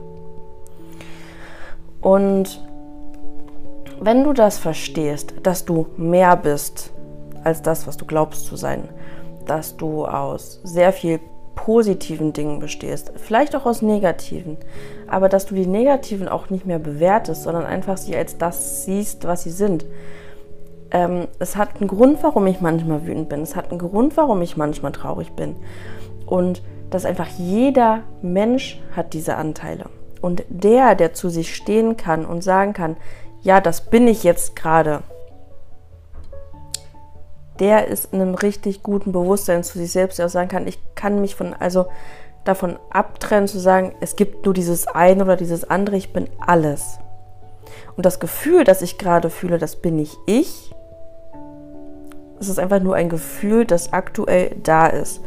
Und 2.01 2.61
wenn 3.99 4.23
du 4.23 4.33
das 4.33 4.57
verstehst, 4.57 5.33
dass 5.43 5.65
du 5.65 5.87
mehr 5.97 6.35
bist 6.37 6.93
als 7.43 7.61
das, 7.61 7.87
was 7.87 7.97
du 7.97 8.05
glaubst 8.05 8.45
zu 8.45 8.55
sein, 8.55 8.89
dass 9.45 9.77
du 9.77 10.05
aus 10.05 10.61
sehr 10.63 10.93
viel 10.93 11.19
positiven 11.55 12.31
Dingen 12.31 12.59
bestehst, 12.59 13.11
vielleicht 13.17 13.55
auch 13.55 13.65
aus 13.65 13.81
negativen, 13.81 14.57
aber 15.07 15.27
dass 15.27 15.45
du 15.45 15.55
die 15.55 15.67
negativen 15.67 16.29
auch 16.29 16.49
nicht 16.49 16.65
mehr 16.65 16.79
bewertest, 16.79 17.43
sondern 17.43 17.65
einfach 17.65 17.97
sie 17.97 18.15
als 18.15 18.37
das 18.37 18.85
siehst, 18.85 19.25
was 19.25 19.43
sie 19.43 19.51
sind. 19.51 19.85
Ähm, 20.91 21.27
es 21.39 21.57
hat 21.57 21.77
einen 21.77 21.89
Grund, 21.89 22.23
warum 22.23 22.47
ich 22.47 22.61
manchmal 22.61 23.05
wütend 23.05 23.29
bin. 23.29 23.41
Es 23.41 23.55
hat 23.55 23.69
einen 23.69 23.79
Grund, 23.79 24.15
warum 24.15 24.41
ich 24.41 24.55
manchmal 24.55 24.91
traurig 24.91 25.33
bin. 25.33 25.55
Und 26.25 26.63
dass 26.89 27.05
einfach 27.05 27.27
jeder 27.37 28.03
Mensch 28.21 28.81
hat 28.95 29.13
diese 29.13 29.35
Anteile. 29.35 29.85
Und 30.21 30.43
der, 30.49 30.95
der 30.95 31.13
zu 31.13 31.29
sich 31.29 31.55
stehen 31.55 31.97
kann 31.97 32.25
und 32.25 32.43
sagen 32.43 32.73
kann, 32.73 32.97
ja, 33.41 33.61
das 33.61 33.81
bin 33.89 34.07
ich 34.07 34.23
jetzt 34.23 34.55
gerade, 34.55 35.01
der 37.59 37.87
ist 37.87 38.13
in 38.13 38.21
einem 38.21 38.35
richtig 38.35 38.83
guten 38.83 39.11
Bewusstsein 39.11 39.63
zu 39.63 39.77
sich 39.77 39.91
selbst, 39.91 40.19
der 40.19 40.25
auch 40.25 40.29
sagen 40.29 40.49
kann, 40.49 40.67
ich 40.67 40.79
kann 40.95 41.21
mich 41.21 41.35
von, 41.35 41.53
also 41.53 41.87
davon 42.43 42.79
abtrennen, 42.89 43.47
zu 43.47 43.59
sagen, 43.59 43.93
es 43.99 44.15
gibt 44.15 44.45
nur 44.45 44.53
dieses 44.53 44.87
eine 44.87 45.23
oder 45.23 45.35
dieses 45.35 45.69
andere, 45.69 45.97
ich 45.97 46.13
bin 46.13 46.29
alles. 46.39 46.99
Und 47.95 48.05
das 48.05 48.19
Gefühl, 48.19 48.63
das 48.63 48.81
ich 48.81 48.97
gerade 48.97 49.29
fühle, 49.29 49.57
das 49.57 49.75
bin 49.75 49.99
ich 49.99 50.17
ich. 50.25 50.73
Es 52.39 52.47
ist 52.47 52.59
einfach 52.59 52.81
nur 52.81 52.95
ein 52.95 53.09
Gefühl, 53.09 53.65
das 53.65 53.91
aktuell 53.91 54.55
da 54.63 54.87
ist. 54.87 55.21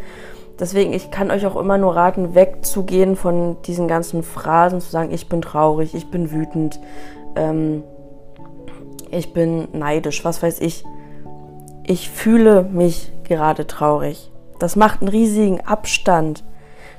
Deswegen, 0.62 0.92
ich 0.92 1.10
kann 1.10 1.32
euch 1.32 1.44
auch 1.44 1.56
immer 1.56 1.76
nur 1.76 1.96
raten, 1.96 2.36
wegzugehen 2.36 3.16
von 3.16 3.60
diesen 3.62 3.88
ganzen 3.88 4.22
Phrasen, 4.22 4.80
zu 4.80 4.92
sagen, 4.92 5.12
ich 5.12 5.28
bin 5.28 5.42
traurig, 5.42 5.92
ich 5.92 6.08
bin 6.08 6.30
wütend, 6.30 6.78
ähm, 7.34 7.82
ich 9.10 9.32
bin 9.32 9.66
neidisch, 9.72 10.24
was 10.24 10.40
weiß 10.40 10.60
ich. 10.60 10.84
Ich 11.84 12.08
fühle 12.08 12.62
mich 12.62 13.10
gerade 13.24 13.66
traurig. 13.66 14.30
Das 14.60 14.76
macht 14.76 15.00
einen 15.00 15.08
riesigen 15.08 15.60
Abstand 15.62 16.44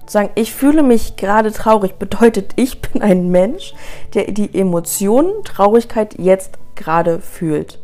Zu 0.07 0.11
sagen, 0.11 0.31
ich 0.35 0.53
fühle 0.53 0.83
mich 0.83 1.15
gerade 1.15 1.53
traurig, 1.53 1.93
bedeutet, 1.93 2.51
ich 2.57 2.81
bin 2.81 3.01
ein 3.01 3.29
Mensch, 3.29 3.73
der 4.13 4.25
die 4.33 4.59
Emotionen 4.59 5.41
Traurigkeit 5.45 6.19
jetzt 6.19 6.59
gerade 6.75 7.21
fühlt. 7.21 7.79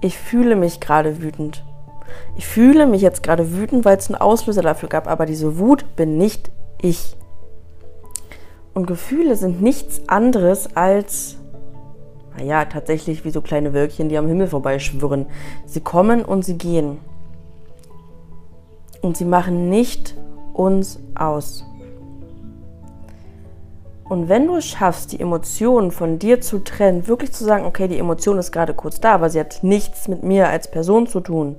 Ich 0.00 0.16
fühle 0.16 0.54
mich 0.54 0.78
gerade 0.78 1.20
wütend. 1.20 1.64
Ich 2.36 2.46
fühle 2.46 2.86
mich 2.86 3.02
jetzt 3.02 3.22
gerade 3.22 3.52
wütend, 3.52 3.84
weil 3.84 3.96
es 3.96 4.08
einen 4.08 4.20
Auslöser 4.20 4.62
dafür 4.62 4.88
gab, 4.88 5.06
aber 5.06 5.26
diese 5.26 5.58
Wut 5.58 5.96
bin 5.96 6.16
nicht 6.16 6.50
ich. 6.80 7.16
Und 8.74 8.86
Gefühle 8.86 9.34
sind 9.36 9.60
nichts 9.60 10.02
anderes 10.08 10.76
als, 10.76 11.36
naja, 12.36 12.64
tatsächlich 12.64 13.24
wie 13.24 13.30
so 13.30 13.40
kleine 13.40 13.72
Wölkchen, 13.74 14.08
die 14.08 14.18
am 14.18 14.28
Himmel 14.28 14.46
vorbeischwirren. 14.46 15.26
Sie 15.66 15.80
kommen 15.80 16.24
und 16.24 16.44
sie 16.44 16.56
gehen. 16.56 16.98
Und 19.00 19.16
sie 19.16 19.24
machen 19.24 19.68
nicht 19.68 20.16
uns 20.52 21.00
aus. 21.14 21.64
Und 24.08 24.28
wenn 24.28 24.46
du 24.46 24.56
es 24.56 24.64
schaffst, 24.64 25.12
die 25.12 25.20
Emotionen 25.20 25.90
von 25.90 26.18
dir 26.18 26.40
zu 26.40 26.60
trennen, 26.60 27.06
wirklich 27.06 27.32
zu 27.32 27.44
sagen, 27.44 27.66
okay, 27.66 27.88
die 27.88 27.98
Emotion 27.98 28.38
ist 28.38 28.52
gerade 28.52 28.72
kurz 28.74 29.00
da, 29.00 29.14
aber 29.14 29.28
sie 29.28 29.38
hat 29.38 29.62
nichts 29.62 30.08
mit 30.08 30.22
mir 30.22 30.48
als 30.48 30.70
Person 30.70 31.06
zu 31.06 31.20
tun, 31.20 31.56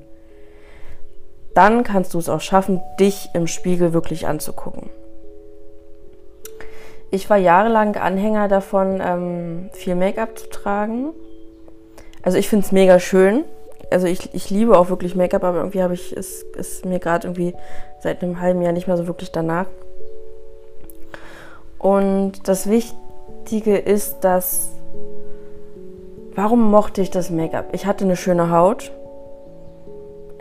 dann 1.53 1.83
kannst 1.83 2.13
du 2.13 2.19
es 2.19 2.29
auch 2.29 2.41
schaffen, 2.41 2.81
dich 2.99 3.29
im 3.33 3.47
Spiegel 3.47 3.93
wirklich 3.93 4.27
anzugucken. 4.27 4.89
Ich 7.11 7.29
war 7.29 7.37
jahrelang 7.37 7.95
Anhänger 7.95 8.47
davon, 8.47 9.01
ähm, 9.03 9.69
viel 9.73 9.95
Make-up 9.95 10.37
zu 10.37 10.49
tragen. 10.49 11.13
Also 12.21 12.37
ich 12.37 12.49
finde 12.49 12.65
es 12.65 12.71
mega 12.71 12.99
schön. 12.99 13.45
Also 13.89 14.05
ich, 14.05 14.33
ich 14.35 14.49
liebe 14.51 14.77
auch 14.77 14.89
wirklich 14.89 15.15
Make-up, 15.15 15.43
aber 15.43 15.57
irgendwie 15.59 15.81
habe 15.81 15.95
ich 15.95 16.15
es 16.15 16.43
ist 16.55 16.85
mir 16.85 16.99
gerade 16.99 17.27
irgendwie 17.27 17.55
seit 18.01 18.21
einem 18.21 18.39
halben 18.39 18.61
Jahr 18.61 18.73
nicht 18.73 18.87
mehr 18.87 18.97
so 18.97 19.07
wirklich 19.07 19.31
danach. 19.31 19.65
Und 21.79 22.47
das 22.47 22.69
Wichtige 22.69 23.77
ist, 23.77 24.19
dass 24.19 24.69
warum 26.35 26.69
mochte 26.69 27.01
ich 27.01 27.09
das 27.09 27.31
Make-up? 27.31 27.69
Ich 27.71 27.85
hatte 27.87 28.03
eine 28.03 28.15
schöne 28.15 28.51
Haut. 28.51 28.91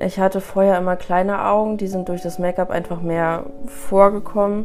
Ich 0.01 0.21
hatte 0.21 0.41
vorher 0.41 0.79
immer 0.79 0.97
kleine 0.97 1.45
Augen, 1.45 1.77
die 1.77 1.89
sind 1.89 2.09
durch 2.09 2.23
das 2.23 2.39
Make-up 2.39 2.71
einfach 2.71 3.03
mehr 3.03 3.47
vorgekommen 3.67 4.65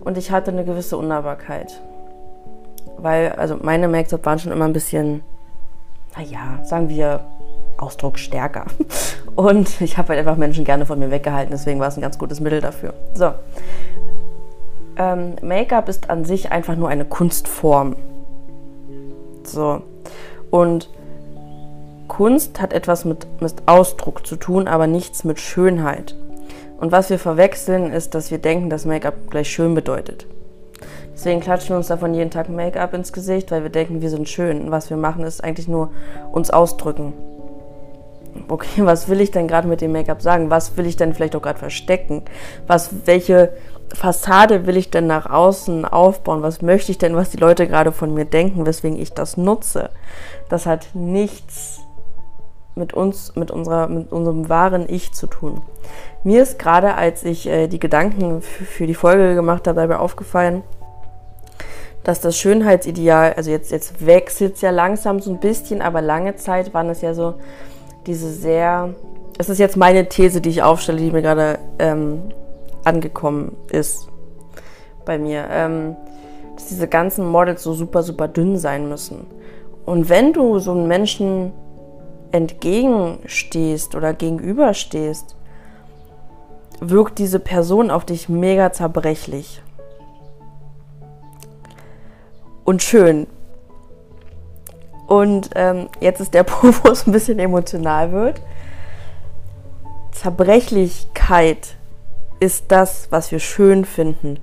und 0.00 0.18
ich 0.18 0.30
hatte 0.30 0.50
eine 0.50 0.64
gewisse 0.64 0.98
Unnahbarkeit. 0.98 1.80
Weil, 2.98 3.32
also 3.32 3.56
meine 3.60 3.88
Make-up 3.88 4.26
waren 4.26 4.38
schon 4.38 4.52
immer 4.52 4.66
ein 4.66 4.74
bisschen, 4.74 5.22
naja, 6.14 6.62
sagen 6.62 6.90
wir, 6.90 7.20
ausdrucksstärker. 7.78 8.66
Und 9.34 9.82
ich 9.82 9.98
habe 9.98 10.08
halt 10.08 10.18
einfach 10.18 10.36
Menschen 10.36 10.64
gerne 10.64 10.86
von 10.86 10.98
mir 10.98 11.10
weggehalten, 11.10 11.50
deswegen 11.52 11.78
war 11.78 11.88
es 11.88 11.98
ein 11.98 12.00
ganz 12.00 12.16
gutes 12.16 12.40
Mittel 12.40 12.62
dafür. 12.62 12.94
So. 13.12 13.32
Ähm, 14.96 15.36
Make-up 15.42 15.90
ist 15.90 16.08
an 16.08 16.24
sich 16.24 16.52
einfach 16.52 16.74
nur 16.74 16.88
eine 16.88 17.04
Kunstform. 17.04 17.96
So. 19.42 19.82
Und 20.50 20.88
Kunst 22.16 22.62
hat 22.62 22.72
etwas 22.72 23.04
mit, 23.04 23.26
mit 23.42 23.52
Ausdruck 23.66 24.26
zu 24.26 24.36
tun, 24.36 24.68
aber 24.68 24.86
nichts 24.86 25.24
mit 25.24 25.38
Schönheit. 25.38 26.14
Und 26.80 26.90
was 26.90 27.10
wir 27.10 27.18
verwechseln, 27.18 27.92
ist, 27.92 28.14
dass 28.14 28.30
wir 28.30 28.38
denken, 28.38 28.70
dass 28.70 28.86
Make-up 28.86 29.28
gleich 29.28 29.50
schön 29.50 29.74
bedeutet. 29.74 30.26
Deswegen 31.12 31.40
klatschen 31.40 31.74
wir 31.74 31.76
uns 31.76 31.88
davon 31.88 32.14
jeden 32.14 32.30
Tag 32.30 32.48
Make-up 32.48 32.94
ins 32.94 33.12
Gesicht, 33.12 33.50
weil 33.50 33.64
wir 33.64 33.70
denken, 33.70 34.00
wir 34.00 34.08
sind 34.08 34.30
schön. 34.30 34.62
Und 34.62 34.70
was 34.70 34.88
wir 34.88 34.96
machen, 34.96 35.24
ist 35.24 35.44
eigentlich 35.44 35.68
nur 35.68 35.90
uns 36.32 36.48
ausdrücken. 36.48 37.12
Okay, 38.48 38.86
was 38.86 39.10
will 39.10 39.20
ich 39.20 39.30
denn 39.30 39.46
gerade 39.46 39.68
mit 39.68 39.82
dem 39.82 39.92
Make-up 39.92 40.22
sagen? 40.22 40.48
Was 40.48 40.78
will 40.78 40.86
ich 40.86 40.96
denn 40.96 41.12
vielleicht 41.12 41.36
auch 41.36 41.42
gerade 41.42 41.58
verstecken? 41.58 42.22
Was, 42.66 42.90
welche 43.04 43.52
Fassade 43.94 44.66
will 44.66 44.78
ich 44.78 44.90
denn 44.90 45.06
nach 45.06 45.28
außen 45.28 45.84
aufbauen? 45.84 46.40
Was 46.40 46.62
möchte 46.62 46.92
ich 46.92 46.96
denn, 46.96 47.14
was 47.14 47.28
die 47.28 47.36
Leute 47.36 47.66
gerade 47.66 47.92
von 47.92 48.14
mir 48.14 48.24
denken, 48.24 48.64
weswegen 48.64 48.98
ich 48.98 49.12
das 49.12 49.36
nutze? 49.36 49.90
Das 50.48 50.64
hat 50.64 50.86
nichts 50.94 51.82
mit 52.76 52.92
uns, 52.92 53.34
mit, 53.34 53.50
unserer, 53.50 53.88
mit 53.88 54.12
unserem 54.12 54.48
wahren 54.48 54.84
Ich 54.88 55.12
zu 55.12 55.26
tun. 55.26 55.62
Mir 56.22 56.42
ist 56.42 56.58
gerade, 56.58 56.94
als 56.94 57.24
ich 57.24 57.48
äh, 57.48 57.68
die 57.68 57.78
Gedanken 57.78 58.42
für 58.42 58.86
die 58.86 58.94
Folge 58.94 59.34
gemacht 59.34 59.66
habe, 59.66 59.80
dabei 59.80 59.96
aufgefallen, 59.96 60.62
dass 62.04 62.20
das 62.20 62.36
Schönheitsideal, 62.36 63.32
also 63.32 63.50
jetzt, 63.50 63.72
jetzt 63.72 64.04
wechselt 64.04 64.56
es 64.56 64.60
ja 64.60 64.70
langsam 64.70 65.20
so 65.20 65.32
ein 65.32 65.40
bisschen, 65.40 65.82
aber 65.82 66.02
lange 66.02 66.36
Zeit 66.36 66.74
waren 66.74 66.90
es 66.90 67.00
ja 67.00 67.14
so 67.14 67.34
diese 68.06 68.30
sehr, 68.30 68.94
es 69.38 69.48
ist 69.48 69.58
jetzt 69.58 69.76
meine 69.76 70.08
These, 70.08 70.40
die 70.40 70.50
ich 70.50 70.62
aufstelle, 70.62 70.98
die 70.98 71.10
mir 71.10 71.22
gerade 71.22 71.58
ähm, 71.78 72.22
angekommen 72.84 73.56
ist 73.72 74.08
bei 75.06 75.18
mir, 75.18 75.46
ähm, 75.50 75.96
dass 76.54 76.66
diese 76.66 76.88
ganzen 76.88 77.26
Models 77.26 77.62
so 77.62 77.72
super, 77.72 78.02
super 78.02 78.28
dünn 78.28 78.58
sein 78.58 78.88
müssen. 78.88 79.26
Und 79.86 80.08
wenn 80.10 80.32
du 80.32 80.58
so 80.58 80.72
einen 80.72 80.86
Menschen 80.86 81.52
entgegenstehst 82.36 83.94
oder 83.94 84.12
gegenüberstehst, 84.12 85.36
wirkt 86.80 87.18
diese 87.18 87.40
Person 87.40 87.90
auf 87.90 88.04
dich 88.04 88.28
mega 88.28 88.72
zerbrechlich. 88.72 89.62
Und 92.64 92.82
schön. 92.82 93.26
Und 95.06 95.50
ähm, 95.54 95.88
jetzt 96.00 96.20
ist 96.20 96.34
der 96.34 96.42
Punkt, 96.44 96.84
wo 96.84 96.90
es 96.90 97.06
ein 97.06 97.12
bisschen 97.12 97.38
emotional 97.38 98.12
wird. 98.12 98.40
Zerbrechlichkeit 100.12 101.76
ist 102.40 102.66
das, 102.68 103.08
was 103.10 103.30
wir 103.30 103.38
schön 103.38 103.84
finden. 103.84 104.38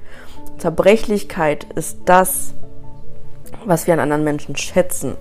Zerbrechlichkeit 0.58 1.66
ist 1.76 1.98
das, 2.06 2.54
was 3.66 3.88
wir 3.88 3.94
an 3.94 4.00
anderen 4.00 4.24
Menschen 4.24 4.56
schätzen. 4.56 5.18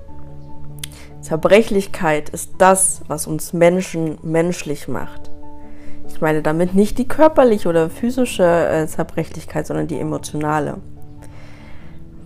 Zerbrechlichkeit 1.22 2.28
ist 2.28 2.54
das, 2.58 3.02
was 3.06 3.26
uns 3.26 3.52
Menschen 3.52 4.18
menschlich 4.22 4.88
macht. 4.88 5.30
Ich 6.08 6.20
meine 6.20 6.42
damit 6.42 6.74
nicht 6.74 6.98
die 6.98 7.08
körperliche 7.08 7.68
oder 7.68 7.88
physische 7.88 8.44
äh, 8.44 8.86
Zerbrechlichkeit, 8.86 9.66
sondern 9.66 9.86
die 9.86 9.98
emotionale. 9.98 10.78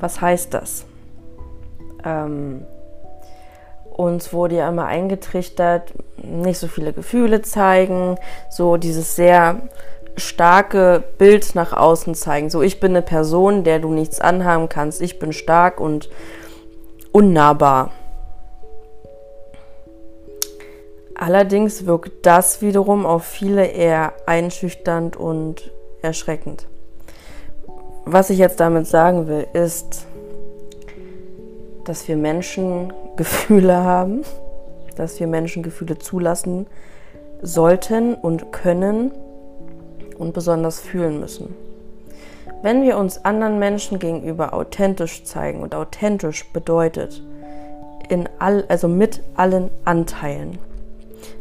Was 0.01 0.21
heißt 0.21 0.53
das? 0.55 0.87
Ähm, 2.05 2.63
uns 3.91 4.33
wurde 4.33 4.57
ja 4.57 4.69
immer 4.69 4.87
eingetrichtert, 4.87 5.93
nicht 6.23 6.59
so 6.59 6.67
viele 6.67 6.93
Gefühle 6.93 7.43
zeigen, 7.43 8.17
so 8.51 8.77
dieses 8.77 9.17
sehr 9.17 9.69
starke 10.17 11.03
Bild 11.19 11.55
nach 11.55 11.73
außen 11.73 12.15
zeigen. 12.15 12.51
So, 12.51 12.63
ich 12.63 12.81
bin 12.81 12.93
eine 12.93 13.03
Person, 13.03 13.65
der 13.65 13.79
du 13.79 13.91
nichts 13.93 14.21
anhaben 14.21 14.69
kannst. 14.69 15.01
Ich 15.01 15.19
bin 15.19 15.33
stark 15.33 15.81
und 15.81 16.09
unnahbar. 17.13 17.93
Allerdings 21.19 21.87
wirkt 21.87 22.27
das 22.27 22.61
wiederum 22.61 23.07
auf 23.07 23.25
viele 23.25 23.67
eher 23.67 24.13
einschüchternd 24.27 25.17
und 25.17 25.73
erschreckend. 26.03 26.69
Was 28.05 28.29
ich 28.29 28.39
jetzt 28.39 28.61
damit 28.61 28.87
sagen 28.87 29.27
will, 29.27 29.47
ist, 29.55 30.07
dass 31.85 32.07
wir 32.07 32.17
Menschen 32.17 32.93
Gefühle 33.17 33.77
haben, 33.77 34.23
dass 34.97 35.19
wir 35.19 35.27
Menschen 35.27 35.63
Gefühle 35.63 35.99
zulassen 35.99 36.67
sollten 37.41 38.15
und 38.15 38.53
können 38.53 39.11
und 40.19 40.35
besonders 40.35 40.81
fühlen 40.81 41.19
müssen. 41.19 41.55
Wenn 42.61 42.83
wir 42.83 42.99
uns 42.99 43.25
anderen 43.25 43.59
Menschen 43.59 43.99
gegenüber 43.99 44.53
authentisch 44.53 45.25
zeigen 45.25 45.63
und 45.63 45.75
authentisch 45.75 46.45
bedeutet 46.53 47.23
in 48.11 48.29
all, 48.39 48.65
also 48.69 48.87
mit 48.87 49.23
allen 49.35 49.71
Anteilen, 49.85 50.59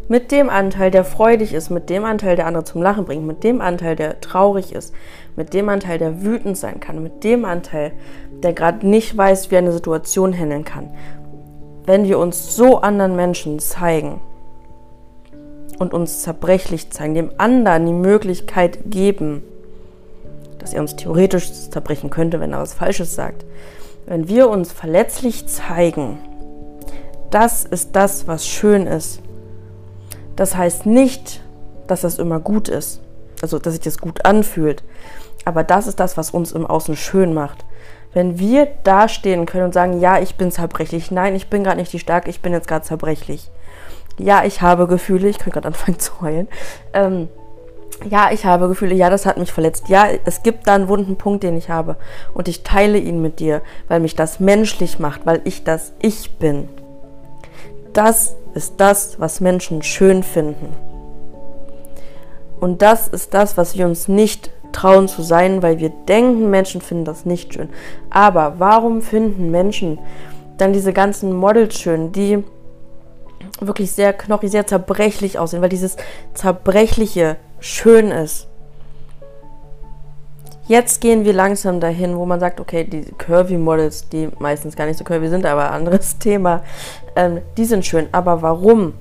mit 0.07 0.31
dem 0.31 0.49
Anteil, 0.49 0.91
der 0.91 1.03
freudig 1.03 1.53
ist, 1.53 1.69
mit 1.69 1.89
dem 1.89 2.05
Anteil, 2.05 2.35
der 2.35 2.45
andere 2.47 2.63
zum 2.63 2.81
Lachen 2.81 3.05
bringt, 3.05 3.25
mit 3.25 3.43
dem 3.43 3.61
Anteil, 3.61 3.95
der 3.95 4.21
traurig 4.21 4.73
ist, 4.73 4.93
mit 5.35 5.53
dem 5.53 5.69
Anteil, 5.69 5.97
der 5.97 6.21
wütend 6.21 6.57
sein 6.57 6.79
kann, 6.79 7.01
mit 7.01 7.23
dem 7.23 7.45
Anteil, 7.45 7.91
der 8.43 8.53
gerade 8.53 8.87
nicht 8.87 9.17
weiß, 9.17 9.49
wie 9.49 9.55
er 9.55 9.59
eine 9.59 9.71
Situation 9.71 10.33
handeln 10.33 10.63
kann. 10.63 10.91
Wenn 11.85 12.05
wir 12.05 12.19
uns 12.19 12.55
so 12.55 12.81
anderen 12.81 13.15
Menschen 13.15 13.59
zeigen 13.59 14.21
und 15.79 15.93
uns 15.93 16.21
zerbrechlich 16.21 16.91
zeigen, 16.91 17.15
dem 17.15 17.31
anderen 17.37 17.85
die 17.85 17.93
Möglichkeit 17.93 18.79
geben, 18.85 19.43
dass 20.59 20.73
er 20.73 20.81
uns 20.81 20.95
theoretisch 20.95 21.51
zerbrechen 21.69 22.09
könnte, 22.09 22.39
wenn 22.39 22.53
er 22.53 22.59
was 22.59 22.73
Falsches 22.73 23.13
sagt. 23.13 23.45
Wenn 24.07 24.27
wir 24.27 24.49
uns 24.49 24.71
verletzlich 24.71 25.47
zeigen, 25.47 26.17
das 27.29 27.65
ist 27.65 27.95
das, 27.95 28.27
was 28.27 28.47
schön 28.47 28.87
ist. 28.87 29.19
Das 30.35 30.55
heißt 30.55 30.85
nicht, 30.85 31.41
dass 31.87 32.01
das 32.01 32.19
immer 32.19 32.39
gut 32.39 32.67
ist, 32.67 33.01
also 33.41 33.59
dass 33.59 33.73
sich 33.73 33.83
das 33.83 33.99
gut 33.99 34.25
anfühlt, 34.25 34.83
aber 35.45 35.63
das 35.63 35.87
ist 35.87 35.99
das, 35.99 36.17
was 36.17 36.31
uns 36.31 36.51
im 36.51 36.65
Außen 36.65 36.95
schön 36.95 37.33
macht. 37.33 37.65
Wenn 38.13 38.39
wir 38.39 38.67
dastehen 38.83 39.45
können 39.45 39.65
und 39.65 39.73
sagen, 39.73 39.99
ja, 39.99 40.19
ich 40.19 40.35
bin 40.35 40.51
zerbrechlich, 40.51 41.11
nein, 41.11 41.35
ich 41.35 41.49
bin 41.49 41.63
gerade 41.63 41.77
nicht 41.77 41.93
die 41.93 41.99
Starke, 41.99 42.29
ich 42.29 42.41
bin 42.41 42.53
jetzt 42.53 42.67
gerade 42.67 42.85
zerbrechlich. 42.85 43.51
Ja, 44.17 44.45
ich 44.45 44.61
habe 44.61 44.87
Gefühle, 44.87 45.27
ich 45.27 45.37
könnte 45.37 45.51
gerade 45.51 45.67
anfangen 45.67 45.99
zu 45.99 46.21
heulen. 46.21 46.47
Ähm, 46.93 47.27
ja, 48.09 48.31
ich 48.31 48.45
habe 48.45 48.67
Gefühle, 48.67 48.95
ja, 48.95 49.09
das 49.09 49.25
hat 49.25 49.37
mich 49.37 49.51
verletzt. 49.51 49.89
Ja, 49.89 50.07
es 50.25 50.43
gibt 50.43 50.67
da 50.67 50.75
einen 50.75 50.87
wunden 50.87 51.17
Punkt, 51.17 51.43
den 51.43 51.57
ich 51.57 51.69
habe. 51.69 51.97
Und 52.33 52.47
ich 52.47 52.63
teile 52.63 52.97
ihn 52.97 53.21
mit 53.21 53.39
dir, 53.39 53.61
weil 53.87 53.99
mich 53.99 54.15
das 54.15 54.39
menschlich 54.39 54.99
macht, 54.99 55.25
weil 55.25 55.41
ich 55.43 55.63
das 55.63 55.93
Ich 55.99 56.37
bin. 56.37 56.69
Das 57.95 58.35
ist 58.53 58.75
das, 58.77 59.19
was 59.19 59.39
Menschen 59.39 59.81
schön 59.81 60.21
finden. 60.21 60.75
Und 62.59 62.81
das 62.81 63.07
ist 63.07 63.33
das, 63.33 63.55
was 63.55 63.77
wir 63.77 63.85
uns 63.85 64.09
nicht 64.09 64.51
trauen 64.73 65.07
zu 65.07 65.21
sein, 65.21 65.63
weil 65.63 65.79
wir 65.79 65.89
denken, 65.89 66.49
Menschen 66.49 66.81
finden 66.81 67.05
das 67.05 67.25
nicht 67.25 67.53
schön. 67.53 67.69
Aber 68.09 68.55
warum 68.57 69.01
finden 69.01 69.49
Menschen 69.49 69.97
dann 70.57 70.73
diese 70.73 70.91
ganzen 70.91 71.33
Models 71.33 71.79
schön, 71.79 72.11
die 72.11 72.43
wirklich 73.61 73.93
sehr 73.93 74.11
knochig, 74.11 74.51
sehr 74.51 74.67
zerbrechlich 74.67 75.39
aussehen, 75.39 75.61
weil 75.61 75.69
dieses 75.69 75.95
Zerbrechliche 76.33 77.37
schön 77.59 78.11
ist. 78.11 78.47
Jetzt 80.67 81.00
gehen 81.00 81.25
wir 81.25 81.34
langsam 81.34 81.79
dahin, 81.79 82.17
wo 82.17 82.25
man 82.25 82.39
sagt, 82.39 82.60
okay, 82.60 82.84
die 82.86 83.03
Curvy-Models, 83.17 84.10
die 84.10 84.29
meistens 84.39 84.75
gar 84.75 84.88
nicht 84.88 84.98
so 84.98 85.03
curvy 85.03 85.29
sind, 85.29 85.45
aber 85.45 85.72
anderes 85.72 86.17
Thema, 86.19 86.63
ähm, 87.15 87.41
die 87.57 87.65
sind 87.65 87.86
schön. 87.86 88.07
Aber 88.12 88.41
warum? 88.41 88.93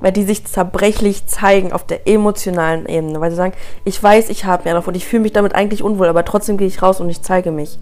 Weil 0.00 0.12
die 0.12 0.24
sich 0.24 0.44
zerbrechlich 0.44 1.26
zeigen 1.26 1.72
auf 1.72 1.86
der 1.86 2.06
emotionalen 2.06 2.86
Ebene. 2.86 3.18
Weil 3.18 3.30
sie 3.30 3.36
sagen, 3.36 3.54
ich 3.84 4.02
weiß, 4.02 4.28
ich 4.28 4.44
habe 4.44 4.64
mehr 4.64 4.74
davon 4.74 4.92
und 4.92 4.96
ich 4.96 5.06
fühle 5.06 5.22
mich 5.22 5.32
damit 5.32 5.54
eigentlich 5.54 5.82
unwohl, 5.82 6.08
aber 6.08 6.24
trotzdem 6.24 6.58
gehe 6.58 6.68
ich 6.68 6.82
raus 6.82 7.00
und 7.00 7.08
ich 7.08 7.22
zeige 7.22 7.50
mich. 7.50 7.78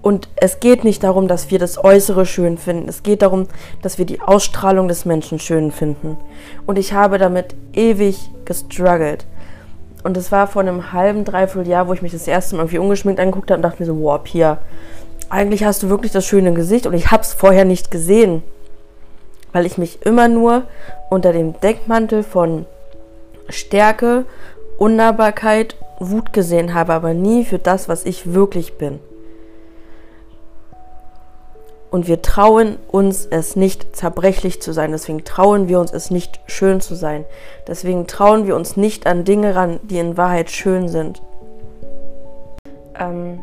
Und 0.00 0.28
es 0.36 0.60
geht 0.60 0.84
nicht 0.84 1.02
darum, 1.02 1.28
dass 1.28 1.50
wir 1.50 1.58
das 1.58 1.82
Äußere 1.82 2.26
schön 2.26 2.58
finden. 2.58 2.88
Es 2.88 3.02
geht 3.02 3.22
darum, 3.22 3.48
dass 3.80 3.96
wir 3.96 4.04
die 4.04 4.20
Ausstrahlung 4.20 4.86
des 4.88 5.06
Menschen 5.06 5.38
schön 5.38 5.72
finden. 5.72 6.18
Und 6.66 6.78
ich 6.78 6.92
habe 6.92 7.16
damit 7.18 7.54
ewig 7.72 8.30
gestruggelt. 8.44 9.26
Und 10.04 10.18
es 10.18 10.30
war 10.30 10.46
vor 10.46 10.62
einem 10.62 10.92
halben, 10.92 11.24
dreiviertel 11.24 11.68
Jahr, 11.68 11.88
wo 11.88 11.94
ich 11.94 12.02
mich 12.02 12.12
das 12.12 12.28
erste 12.28 12.54
Mal 12.54 12.62
irgendwie 12.62 12.78
ungeschminkt 12.78 13.18
angeguckt 13.18 13.50
habe 13.50 13.58
und 13.58 13.62
dachte 13.62 13.82
mir 13.82 13.86
so, 13.86 13.98
wow, 14.00 14.22
Pia, 14.22 14.58
eigentlich 15.30 15.64
hast 15.64 15.82
du 15.82 15.88
wirklich 15.88 16.12
das 16.12 16.26
schöne 16.26 16.52
Gesicht. 16.52 16.86
Und 16.86 16.92
ich 16.92 17.10
habe 17.10 17.22
es 17.22 17.32
vorher 17.32 17.64
nicht 17.64 17.90
gesehen, 17.90 18.42
weil 19.52 19.64
ich 19.64 19.78
mich 19.78 20.04
immer 20.04 20.28
nur 20.28 20.64
unter 21.08 21.32
dem 21.32 21.58
Deckmantel 21.58 22.22
von 22.22 22.66
Stärke, 23.48 24.26
Unnahbarkeit, 24.76 25.74
Wut 26.00 26.34
gesehen 26.34 26.74
habe, 26.74 26.92
aber 26.92 27.14
nie 27.14 27.44
für 27.44 27.58
das, 27.58 27.88
was 27.88 28.04
ich 28.04 28.34
wirklich 28.34 28.74
bin. 28.74 28.98
Und 31.94 32.08
wir 32.08 32.22
trauen 32.22 32.78
uns 32.88 33.24
es 33.24 33.54
nicht 33.54 33.94
zerbrechlich 33.94 34.60
zu 34.60 34.72
sein. 34.72 34.90
Deswegen 34.90 35.22
trauen 35.22 35.68
wir 35.68 35.78
uns 35.78 35.92
es 35.92 36.10
nicht 36.10 36.40
schön 36.48 36.80
zu 36.80 36.96
sein. 36.96 37.24
Deswegen 37.68 38.08
trauen 38.08 38.48
wir 38.48 38.56
uns 38.56 38.76
nicht 38.76 39.06
an 39.06 39.22
Dinge 39.22 39.54
ran, 39.54 39.78
die 39.84 40.00
in 40.00 40.16
Wahrheit 40.16 40.50
schön 40.50 40.88
sind. 40.88 41.22
Ähm, 42.98 43.38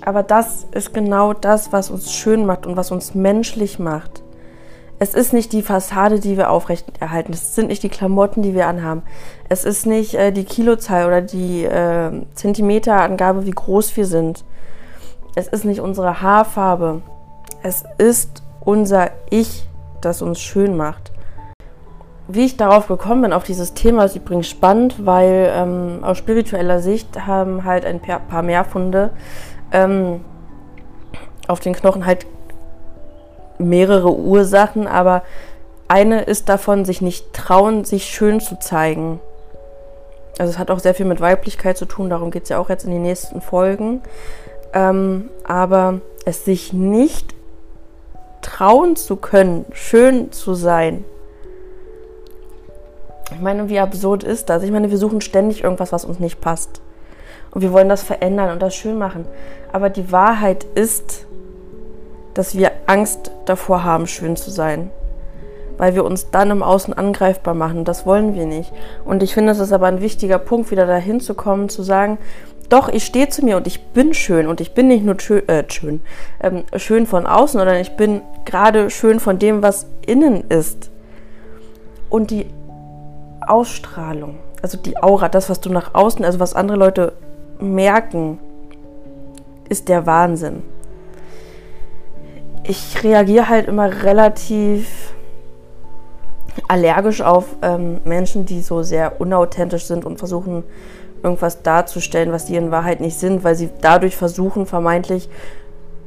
aber 0.00 0.22
das 0.22 0.66
ist 0.72 0.94
genau 0.94 1.34
das, 1.34 1.70
was 1.70 1.90
uns 1.90 2.14
schön 2.14 2.46
macht 2.46 2.64
und 2.64 2.78
was 2.78 2.90
uns 2.90 3.14
menschlich 3.14 3.78
macht. 3.78 4.22
Es 4.98 5.12
ist 5.12 5.34
nicht 5.34 5.52
die 5.52 5.60
Fassade, 5.60 6.18
die 6.18 6.38
wir 6.38 6.48
aufrechterhalten. 6.48 7.34
Es 7.34 7.54
sind 7.54 7.68
nicht 7.68 7.82
die 7.82 7.90
Klamotten, 7.90 8.40
die 8.40 8.54
wir 8.54 8.68
anhaben. 8.68 9.02
Es 9.50 9.66
ist 9.66 9.84
nicht 9.84 10.14
äh, 10.14 10.32
die 10.32 10.44
Kilozahl 10.44 11.06
oder 11.06 11.20
die 11.20 11.64
äh, 11.64 12.22
Zentimeterangabe, 12.36 13.44
wie 13.44 13.50
groß 13.50 13.98
wir 13.98 14.06
sind. 14.06 14.46
Es 15.34 15.46
ist 15.46 15.66
nicht 15.66 15.80
unsere 15.80 16.22
Haarfarbe. 16.22 17.02
Es 17.66 17.82
ist 17.98 18.44
unser 18.60 19.10
Ich, 19.28 19.66
das 20.00 20.22
uns 20.22 20.38
schön 20.40 20.76
macht. 20.76 21.10
Wie 22.28 22.44
ich 22.44 22.56
darauf 22.56 22.86
gekommen 22.86 23.22
bin, 23.22 23.32
auf 23.32 23.42
dieses 23.42 23.74
Thema, 23.74 24.04
ist 24.04 24.14
übrigens 24.14 24.48
spannend, 24.48 25.04
weil 25.04 25.50
ähm, 25.52 25.98
aus 26.04 26.16
spiritueller 26.16 26.78
Sicht 26.78 27.26
haben 27.26 27.64
halt 27.64 27.84
ein 27.84 28.00
paar 28.00 28.42
Mehrfunde 28.42 29.10
ähm, 29.72 30.20
auf 31.48 31.58
den 31.58 31.72
Knochen 31.72 32.06
halt 32.06 32.28
mehrere 33.58 34.14
Ursachen, 34.14 34.86
aber 34.86 35.24
eine 35.88 36.22
ist 36.22 36.48
davon, 36.48 36.84
sich 36.84 37.00
nicht 37.00 37.32
trauen, 37.32 37.84
sich 37.84 38.04
schön 38.04 38.38
zu 38.38 38.60
zeigen. 38.60 39.18
Also 40.38 40.52
es 40.52 40.58
hat 40.60 40.70
auch 40.70 40.78
sehr 40.78 40.94
viel 40.94 41.06
mit 41.06 41.20
Weiblichkeit 41.20 41.76
zu 41.76 41.86
tun, 41.86 42.10
darum 42.10 42.30
geht 42.30 42.44
es 42.44 42.48
ja 42.50 42.60
auch 42.60 42.68
jetzt 42.68 42.84
in 42.84 42.92
den 42.92 43.02
nächsten 43.02 43.40
Folgen. 43.40 44.02
Ähm, 44.72 45.30
aber 45.42 46.00
es 46.24 46.44
sich 46.44 46.72
nicht 46.72 47.35
trauen 48.46 48.94
zu 48.94 49.16
können, 49.16 49.64
schön 49.72 50.30
zu 50.30 50.54
sein. 50.54 51.04
Ich 53.34 53.40
meine, 53.40 53.68
wie 53.68 53.80
absurd 53.80 54.22
ist 54.22 54.48
das? 54.48 54.62
Ich 54.62 54.70
meine, 54.70 54.90
wir 54.90 54.98
suchen 54.98 55.20
ständig 55.20 55.64
irgendwas, 55.64 55.90
was 55.90 56.04
uns 56.04 56.20
nicht 56.20 56.40
passt. 56.40 56.80
Und 57.50 57.62
wir 57.62 57.72
wollen 57.72 57.88
das 57.88 58.02
verändern 58.02 58.50
und 58.52 58.62
das 58.62 58.76
schön 58.76 58.98
machen. 58.98 59.26
Aber 59.72 59.90
die 59.90 60.12
Wahrheit 60.12 60.64
ist, 60.76 61.26
dass 62.34 62.56
wir 62.56 62.70
Angst 62.86 63.32
davor 63.46 63.82
haben, 63.82 64.06
schön 64.06 64.36
zu 64.36 64.50
sein. 64.52 64.90
Weil 65.76 65.96
wir 65.96 66.04
uns 66.04 66.30
dann 66.30 66.52
im 66.52 66.62
Außen 66.62 66.94
angreifbar 66.94 67.54
machen. 67.54 67.84
Das 67.84 68.06
wollen 68.06 68.34
wir 68.34 68.46
nicht. 68.46 68.72
Und 69.04 69.24
ich 69.24 69.34
finde, 69.34 69.52
es 69.52 69.58
ist 69.58 69.72
aber 69.72 69.88
ein 69.88 70.00
wichtiger 70.00 70.38
Punkt, 70.38 70.70
wieder 70.70 70.86
dahin 70.86 71.20
zu 71.20 71.34
kommen, 71.34 71.68
zu 71.68 71.82
sagen, 71.82 72.18
doch, 72.68 72.88
ich 72.88 73.04
stehe 73.04 73.28
zu 73.28 73.44
mir 73.44 73.56
und 73.56 73.66
ich 73.66 73.80
bin 73.88 74.14
schön 74.14 74.46
und 74.46 74.60
ich 74.60 74.74
bin 74.74 74.88
nicht 74.88 75.04
nur 75.04 75.18
schön, 75.20 75.48
äh, 75.48 75.64
schön, 75.68 76.00
ähm, 76.40 76.64
schön 76.76 77.06
von 77.06 77.26
außen, 77.26 77.58
sondern 77.58 77.76
ich 77.76 77.96
bin 77.96 78.22
gerade 78.44 78.90
schön 78.90 79.20
von 79.20 79.38
dem, 79.38 79.62
was 79.62 79.86
innen 80.06 80.44
ist. 80.48 80.90
Und 82.10 82.30
die 82.30 82.46
Ausstrahlung, 83.46 84.36
also 84.62 84.78
die 84.78 85.00
Aura, 85.02 85.28
das, 85.28 85.48
was 85.48 85.60
du 85.60 85.70
nach 85.70 85.94
außen, 85.94 86.24
also 86.24 86.40
was 86.40 86.54
andere 86.54 86.76
Leute 86.76 87.12
merken, 87.60 88.38
ist 89.68 89.88
der 89.88 90.06
Wahnsinn. 90.06 90.62
Ich 92.64 93.02
reagiere 93.04 93.48
halt 93.48 93.68
immer 93.68 94.02
relativ 94.02 95.12
allergisch 96.68 97.20
auf 97.20 97.56
ähm, 97.62 98.00
Menschen, 98.04 98.46
die 98.46 98.60
so 98.60 98.82
sehr 98.82 99.20
unauthentisch 99.20 99.84
sind 99.84 100.04
und 100.04 100.18
versuchen, 100.18 100.64
irgendwas 101.22 101.62
darzustellen, 101.62 102.32
was 102.32 102.46
sie 102.46 102.56
in 102.56 102.70
Wahrheit 102.70 103.00
nicht 103.00 103.18
sind, 103.18 103.44
weil 103.44 103.54
sie 103.54 103.70
dadurch 103.80 104.16
versuchen, 104.16 104.66
vermeintlich 104.66 105.28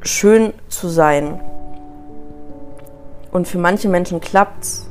schön 0.01 0.53
zu 0.69 0.87
sein. 0.87 1.39
Und 3.31 3.47
für 3.47 3.57
manche 3.57 3.89
Menschen 3.89 4.21
klappt's. 4.21 4.87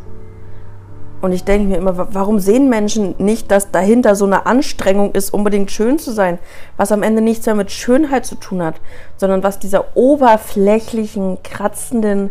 Und 1.20 1.32
ich 1.32 1.42
denke 1.42 1.68
mir 1.68 1.78
immer, 1.78 2.14
warum 2.14 2.38
sehen 2.38 2.68
Menschen 2.68 3.16
nicht, 3.18 3.50
dass 3.50 3.72
dahinter 3.72 4.14
so 4.14 4.24
eine 4.24 4.46
Anstrengung 4.46 5.12
ist, 5.12 5.34
unbedingt 5.34 5.72
schön 5.72 5.98
zu 5.98 6.12
sein, 6.12 6.38
was 6.76 6.92
am 6.92 7.02
Ende 7.02 7.20
nichts 7.20 7.44
mehr 7.46 7.56
mit 7.56 7.72
Schönheit 7.72 8.24
zu 8.24 8.36
tun 8.36 8.62
hat, 8.62 8.76
sondern 9.16 9.42
was 9.42 9.58
dieser 9.58 9.96
oberflächlichen, 9.96 11.42
kratzenden 11.42 12.30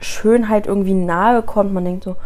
Schönheit 0.00 0.66
irgendwie 0.66 0.94
nahe 0.94 1.42
kommt. 1.42 1.72
Man 1.72 1.84
denkt 1.84 2.02
so, 2.02 2.16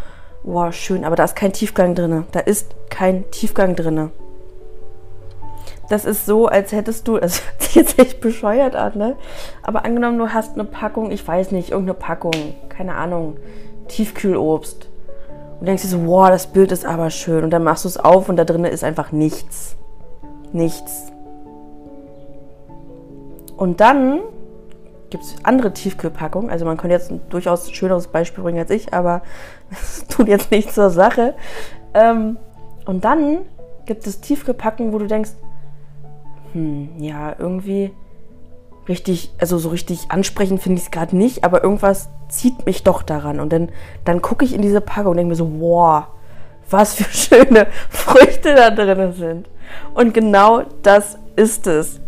wow, 0.43 0.73
schön, 0.73 1.05
aber 1.05 1.17
da 1.17 1.25
ist 1.25 1.37
kein 1.37 1.53
Tiefgang 1.53 1.95
drin. 1.95 2.25
Da 2.33 2.41
ist 2.41 2.75
kein 2.89 3.31
Tiefgang 3.31 3.77
drin 3.77 4.11
das 5.91 6.05
ist 6.05 6.25
so, 6.25 6.47
als 6.47 6.71
hättest 6.71 7.09
du, 7.09 7.19
das 7.19 7.45
hört 7.45 7.63
sich 7.63 7.75
jetzt 7.75 7.99
echt 7.99 8.21
bescheuert 8.21 8.77
an, 8.77 8.97
ne? 8.97 9.17
Aber 9.63 9.85
angenommen, 9.85 10.19
du 10.19 10.33
hast 10.33 10.55
eine 10.55 10.65
Packung, 10.65 11.11
ich 11.11 11.27
weiß 11.27 11.51
nicht, 11.51 11.73
irgendeine 11.73 11.99
Packung, 11.99 12.33
keine 12.69 12.95
Ahnung, 12.95 13.37
Tiefkühlobst. 13.89 14.89
Und 15.59 15.67
denkst 15.67 15.83
dir 15.83 15.89
so, 15.89 16.07
wow, 16.07 16.29
das 16.29 16.47
Bild 16.47 16.73
ist 16.73 16.87
aber 16.87 17.11
schön. 17.11 17.45
Und 17.45 17.51
dann 17.51 17.65
machst 17.65 17.85
du 17.85 17.89
es 17.89 17.99
auf 17.99 18.29
und 18.29 18.37
da 18.37 18.45
drin 18.45 18.65
ist 18.65 18.85
einfach 18.85 19.11
nichts. 19.11 19.77
Nichts. 20.53 21.13
Und 23.57 23.81
dann 23.81 24.21
gibt 25.11 25.25
es 25.25 25.35
andere 25.43 25.73
Tiefkühlpackungen. 25.73 26.51
Also 26.51 26.65
man 26.65 26.77
könnte 26.77 26.95
jetzt 26.95 27.11
ein 27.11 27.21
durchaus 27.31 27.71
schöneres 27.73 28.07
Beispiel 28.07 28.45
bringen 28.45 28.61
als 28.61 28.71
ich, 28.71 28.95
aber 28.95 29.23
das 29.71 30.07
tut 30.07 30.29
jetzt 30.29 30.53
nichts 30.53 30.75
zur 30.77 30.91
Sache. 30.91 31.35
Ähm, 31.95 32.39
und 32.87 33.05
dann 33.05 33.41
gibt 33.87 34.07
es 34.07 34.21
Tiefkühlpackungen, 34.21 34.93
wo 34.93 34.99
du 34.99 35.09
denkst, 35.09 35.31
hm, 36.53 36.91
ja, 36.99 37.35
irgendwie 37.39 37.93
richtig, 38.89 39.31
also 39.39 39.59
so 39.59 39.69
richtig 39.69 40.07
ansprechend 40.09 40.61
finde 40.61 40.79
ich 40.79 40.87
es 40.87 40.91
gerade 40.91 41.17
nicht, 41.17 41.45
aber 41.45 41.63
irgendwas 41.63 42.09
zieht 42.29 42.67
mich 42.67 42.83
doch 42.83 43.03
daran. 43.03 43.41
Und 43.41 43.53
dann, 43.53 43.71
dann 44.05 44.23
gucke 44.23 44.45
ich 44.45 44.55
in 44.55 44.63
diese 44.63 44.81
Packung 44.81 45.13
und 45.13 45.17
denke 45.17 45.31
mir 45.31 45.37
so, 45.37 45.51
wow, 45.61 46.05
was 46.69 46.95
für 46.95 47.05
schöne 47.13 47.67
Früchte 47.89 48.55
da 48.55 48.71
drin 48.71 49.13
sind. 49.13 49.49
Und 49.95 50.15
genau 50.15 50.63
das 50.83 51.19
ist 51.37 51.67
es. 51.67 52.01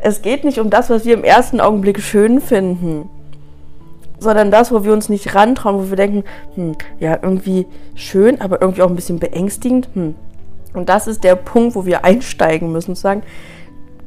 Es 0.00 0.22
geht 0.22 0.44
nicht 0.44 0.60
um 0.60 0.70
das, 0.70 0.88
was 0.88 1.04
wir 1.04 1.14
im 1.14 1.24
ersten 1.24 1.60
Augenblick 1.60 2.00
schön 2.00 2.40
finden, 2.40 3.10
sondern 4.18 4.50
das, 4.50 4.72
wo 4.72 4.84
wir 4.84 4.92
uns 4.92 5.08
nicht 5.08 5.34
rantrauen, 5.34 5.76
wo 5.76 5.90
wir 5.90 5.96
denken, 5.96 6.24
hm, 6.54 6.76
ja, 7.00 7.18
irgendwie 7.20 7.66
schön, 7.94 8.40
aber 8.40 8.62
irgendwie 8.62 8.82
auch 8.82 8.88
ein 8.88 8.96
bisschen 8.96 9.18
beängstigend. 9.18 9.88
Hm, 9.94 10.14
und 10.74 10.88
das 10.88 11.06
ist 11.06 11.24
der 11.24 11.36
Punkt, 11.36 11.74
wo 11.74 11.86
wir 11.86 12.04
einsteigen 12.04 12.72
müssen 12.72 12.92
und 12.92 12.96
sagen, 12.96 13.22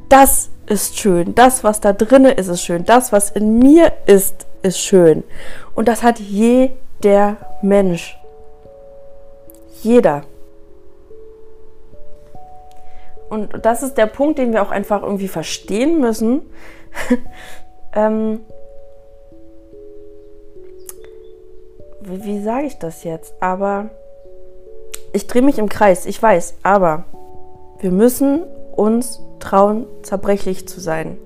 das 0.10 0.49
ist 0.67 0.97
schön, 0.97 1.36
das, 1.36 1.63
was 1.63 1.82
da 1.82 1.93
drinne 1.93 2.32
ist, 2.32 2.47
ist 2.47 2.63
schön, 2.63 2.86
das, 2.86 3.12
was 3.12 3.32
in 3.32 3.60
mir 3.60 3.91
ist, 4.06 4.45
ist 4.62 4.80
schön. 4.80 5.23
Und 5.76 5.88
das 5.88 6.04
hat 6.04 6.19
jeder 6.19 7.38
Mensch. 7.62 8.17
Jeder. 9.82 10.23
und 13.34 13.65
das 13.65 13.82
ist 13.82 13.97
der 13.97 14.06
Punkt, 14.06 14.38
den 14.38 14.54
wir 14.54 14.62
auch 14.62 14.69
einfach 14.69 15.02
irgendwie 15.02 15.28
verstehen 15.28 15.99
müssen. 15.99 16.43
ähm, 17.95 18.45
wie, 21.99 22.23
wie 22.23 22.43
sage 22.43 22.67
ich 22.67 22.78
das 22.78 23.04
jetzt? 23.04 23.34
Aber 23.39 23.89
ich 25.13 25.28
drehe 25.28 25.43
mich 25.43 25.60
im 25.60 25.69
Kreis, 25.69 26.06
ich 26.06 26.21
weiß, 26.21 26.56
aber 26.63 27.06
wir 27.80 27.91
müssen 27.91 28.43
uns 28.76 29.21
trauen, 29.39 29.86
zerbrechlich 30.02 30.67
zu 30.67 30.80
sein. 30.80 31.17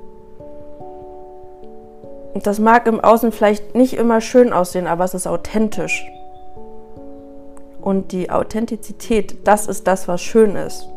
Und 2.33 2.45
das 2.45 2.59
mag 2.59 2.85
im 2.85 2.99
Außen 2.99 3.31
vielleicht 3.31 3.73
nicht 3.73 3.93
immer 3.93 4.21
schön 4.21 4.53
aussehen, 4.53 4.85
aber 4.85 5.05
es 5.05 5.13
ist 5.13 5.25
authentisch. 5.25 6.05
Und 7.81 8.11
die 8.11 8.29
Authentizität, 8.29 9.47
das 9.47 9.67
ist 9.67 9.87
das, 9.87 10.07
was 10.07 10.21
schön 10.21 10.55
ist. 10.55 10.89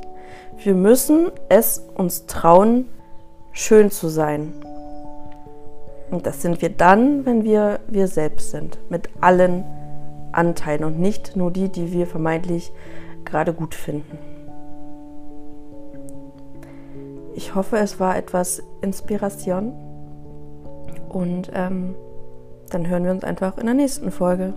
Wir 0.58 0.74
müssen 0.74 1.30
es 1.48 1.82
uns 1.94 2.26
trauen, 2.26 2.88
schön 3.52 3.90
zu 3.90 4.08
sein. 4.08 4.52
Und 6.10 6.26
das 6.26 6.42
sind 6.42 6.60
wir 6.60 6.70
dann, 6.70 7.24
wenn 7.24 7.44
wir 7.44 7.78
wir 7.86 8.08
selbst 8.08 8.50
sind, 8.50 8.78
mit 8.90 9.08
allen 9.20 9.64
Anteilen 10.32 10.84
und 10.84 10.98
nicht 10.98 11.36
nur 11.36 11.50
die, 11.50 11.68
die 11.68 11.92
wir 11.92 12.06
vermeintlich 12.06 12.72
gerade 13.24 13.52
gut 13.52 13.74
finden. 13.74 14.18
Ich 17.34 17.54
hoffe, 17.54 17.78
es 17.78 18.00
war 18.00 18.16
etwas 18.16 18.62
Inspiration 18.82 19.72
und 21.08 21.50
ähm, 21.54 21.94
dann 22.70 22.88
hören 22.88 23.04
wir 23.04 23.10
uns 23.10 23.24
einfach 23.24 23.58
in 23.58 23.66
der 23.66 23.74
nächsten 23.74 24.10
Folge. 24.10 24.54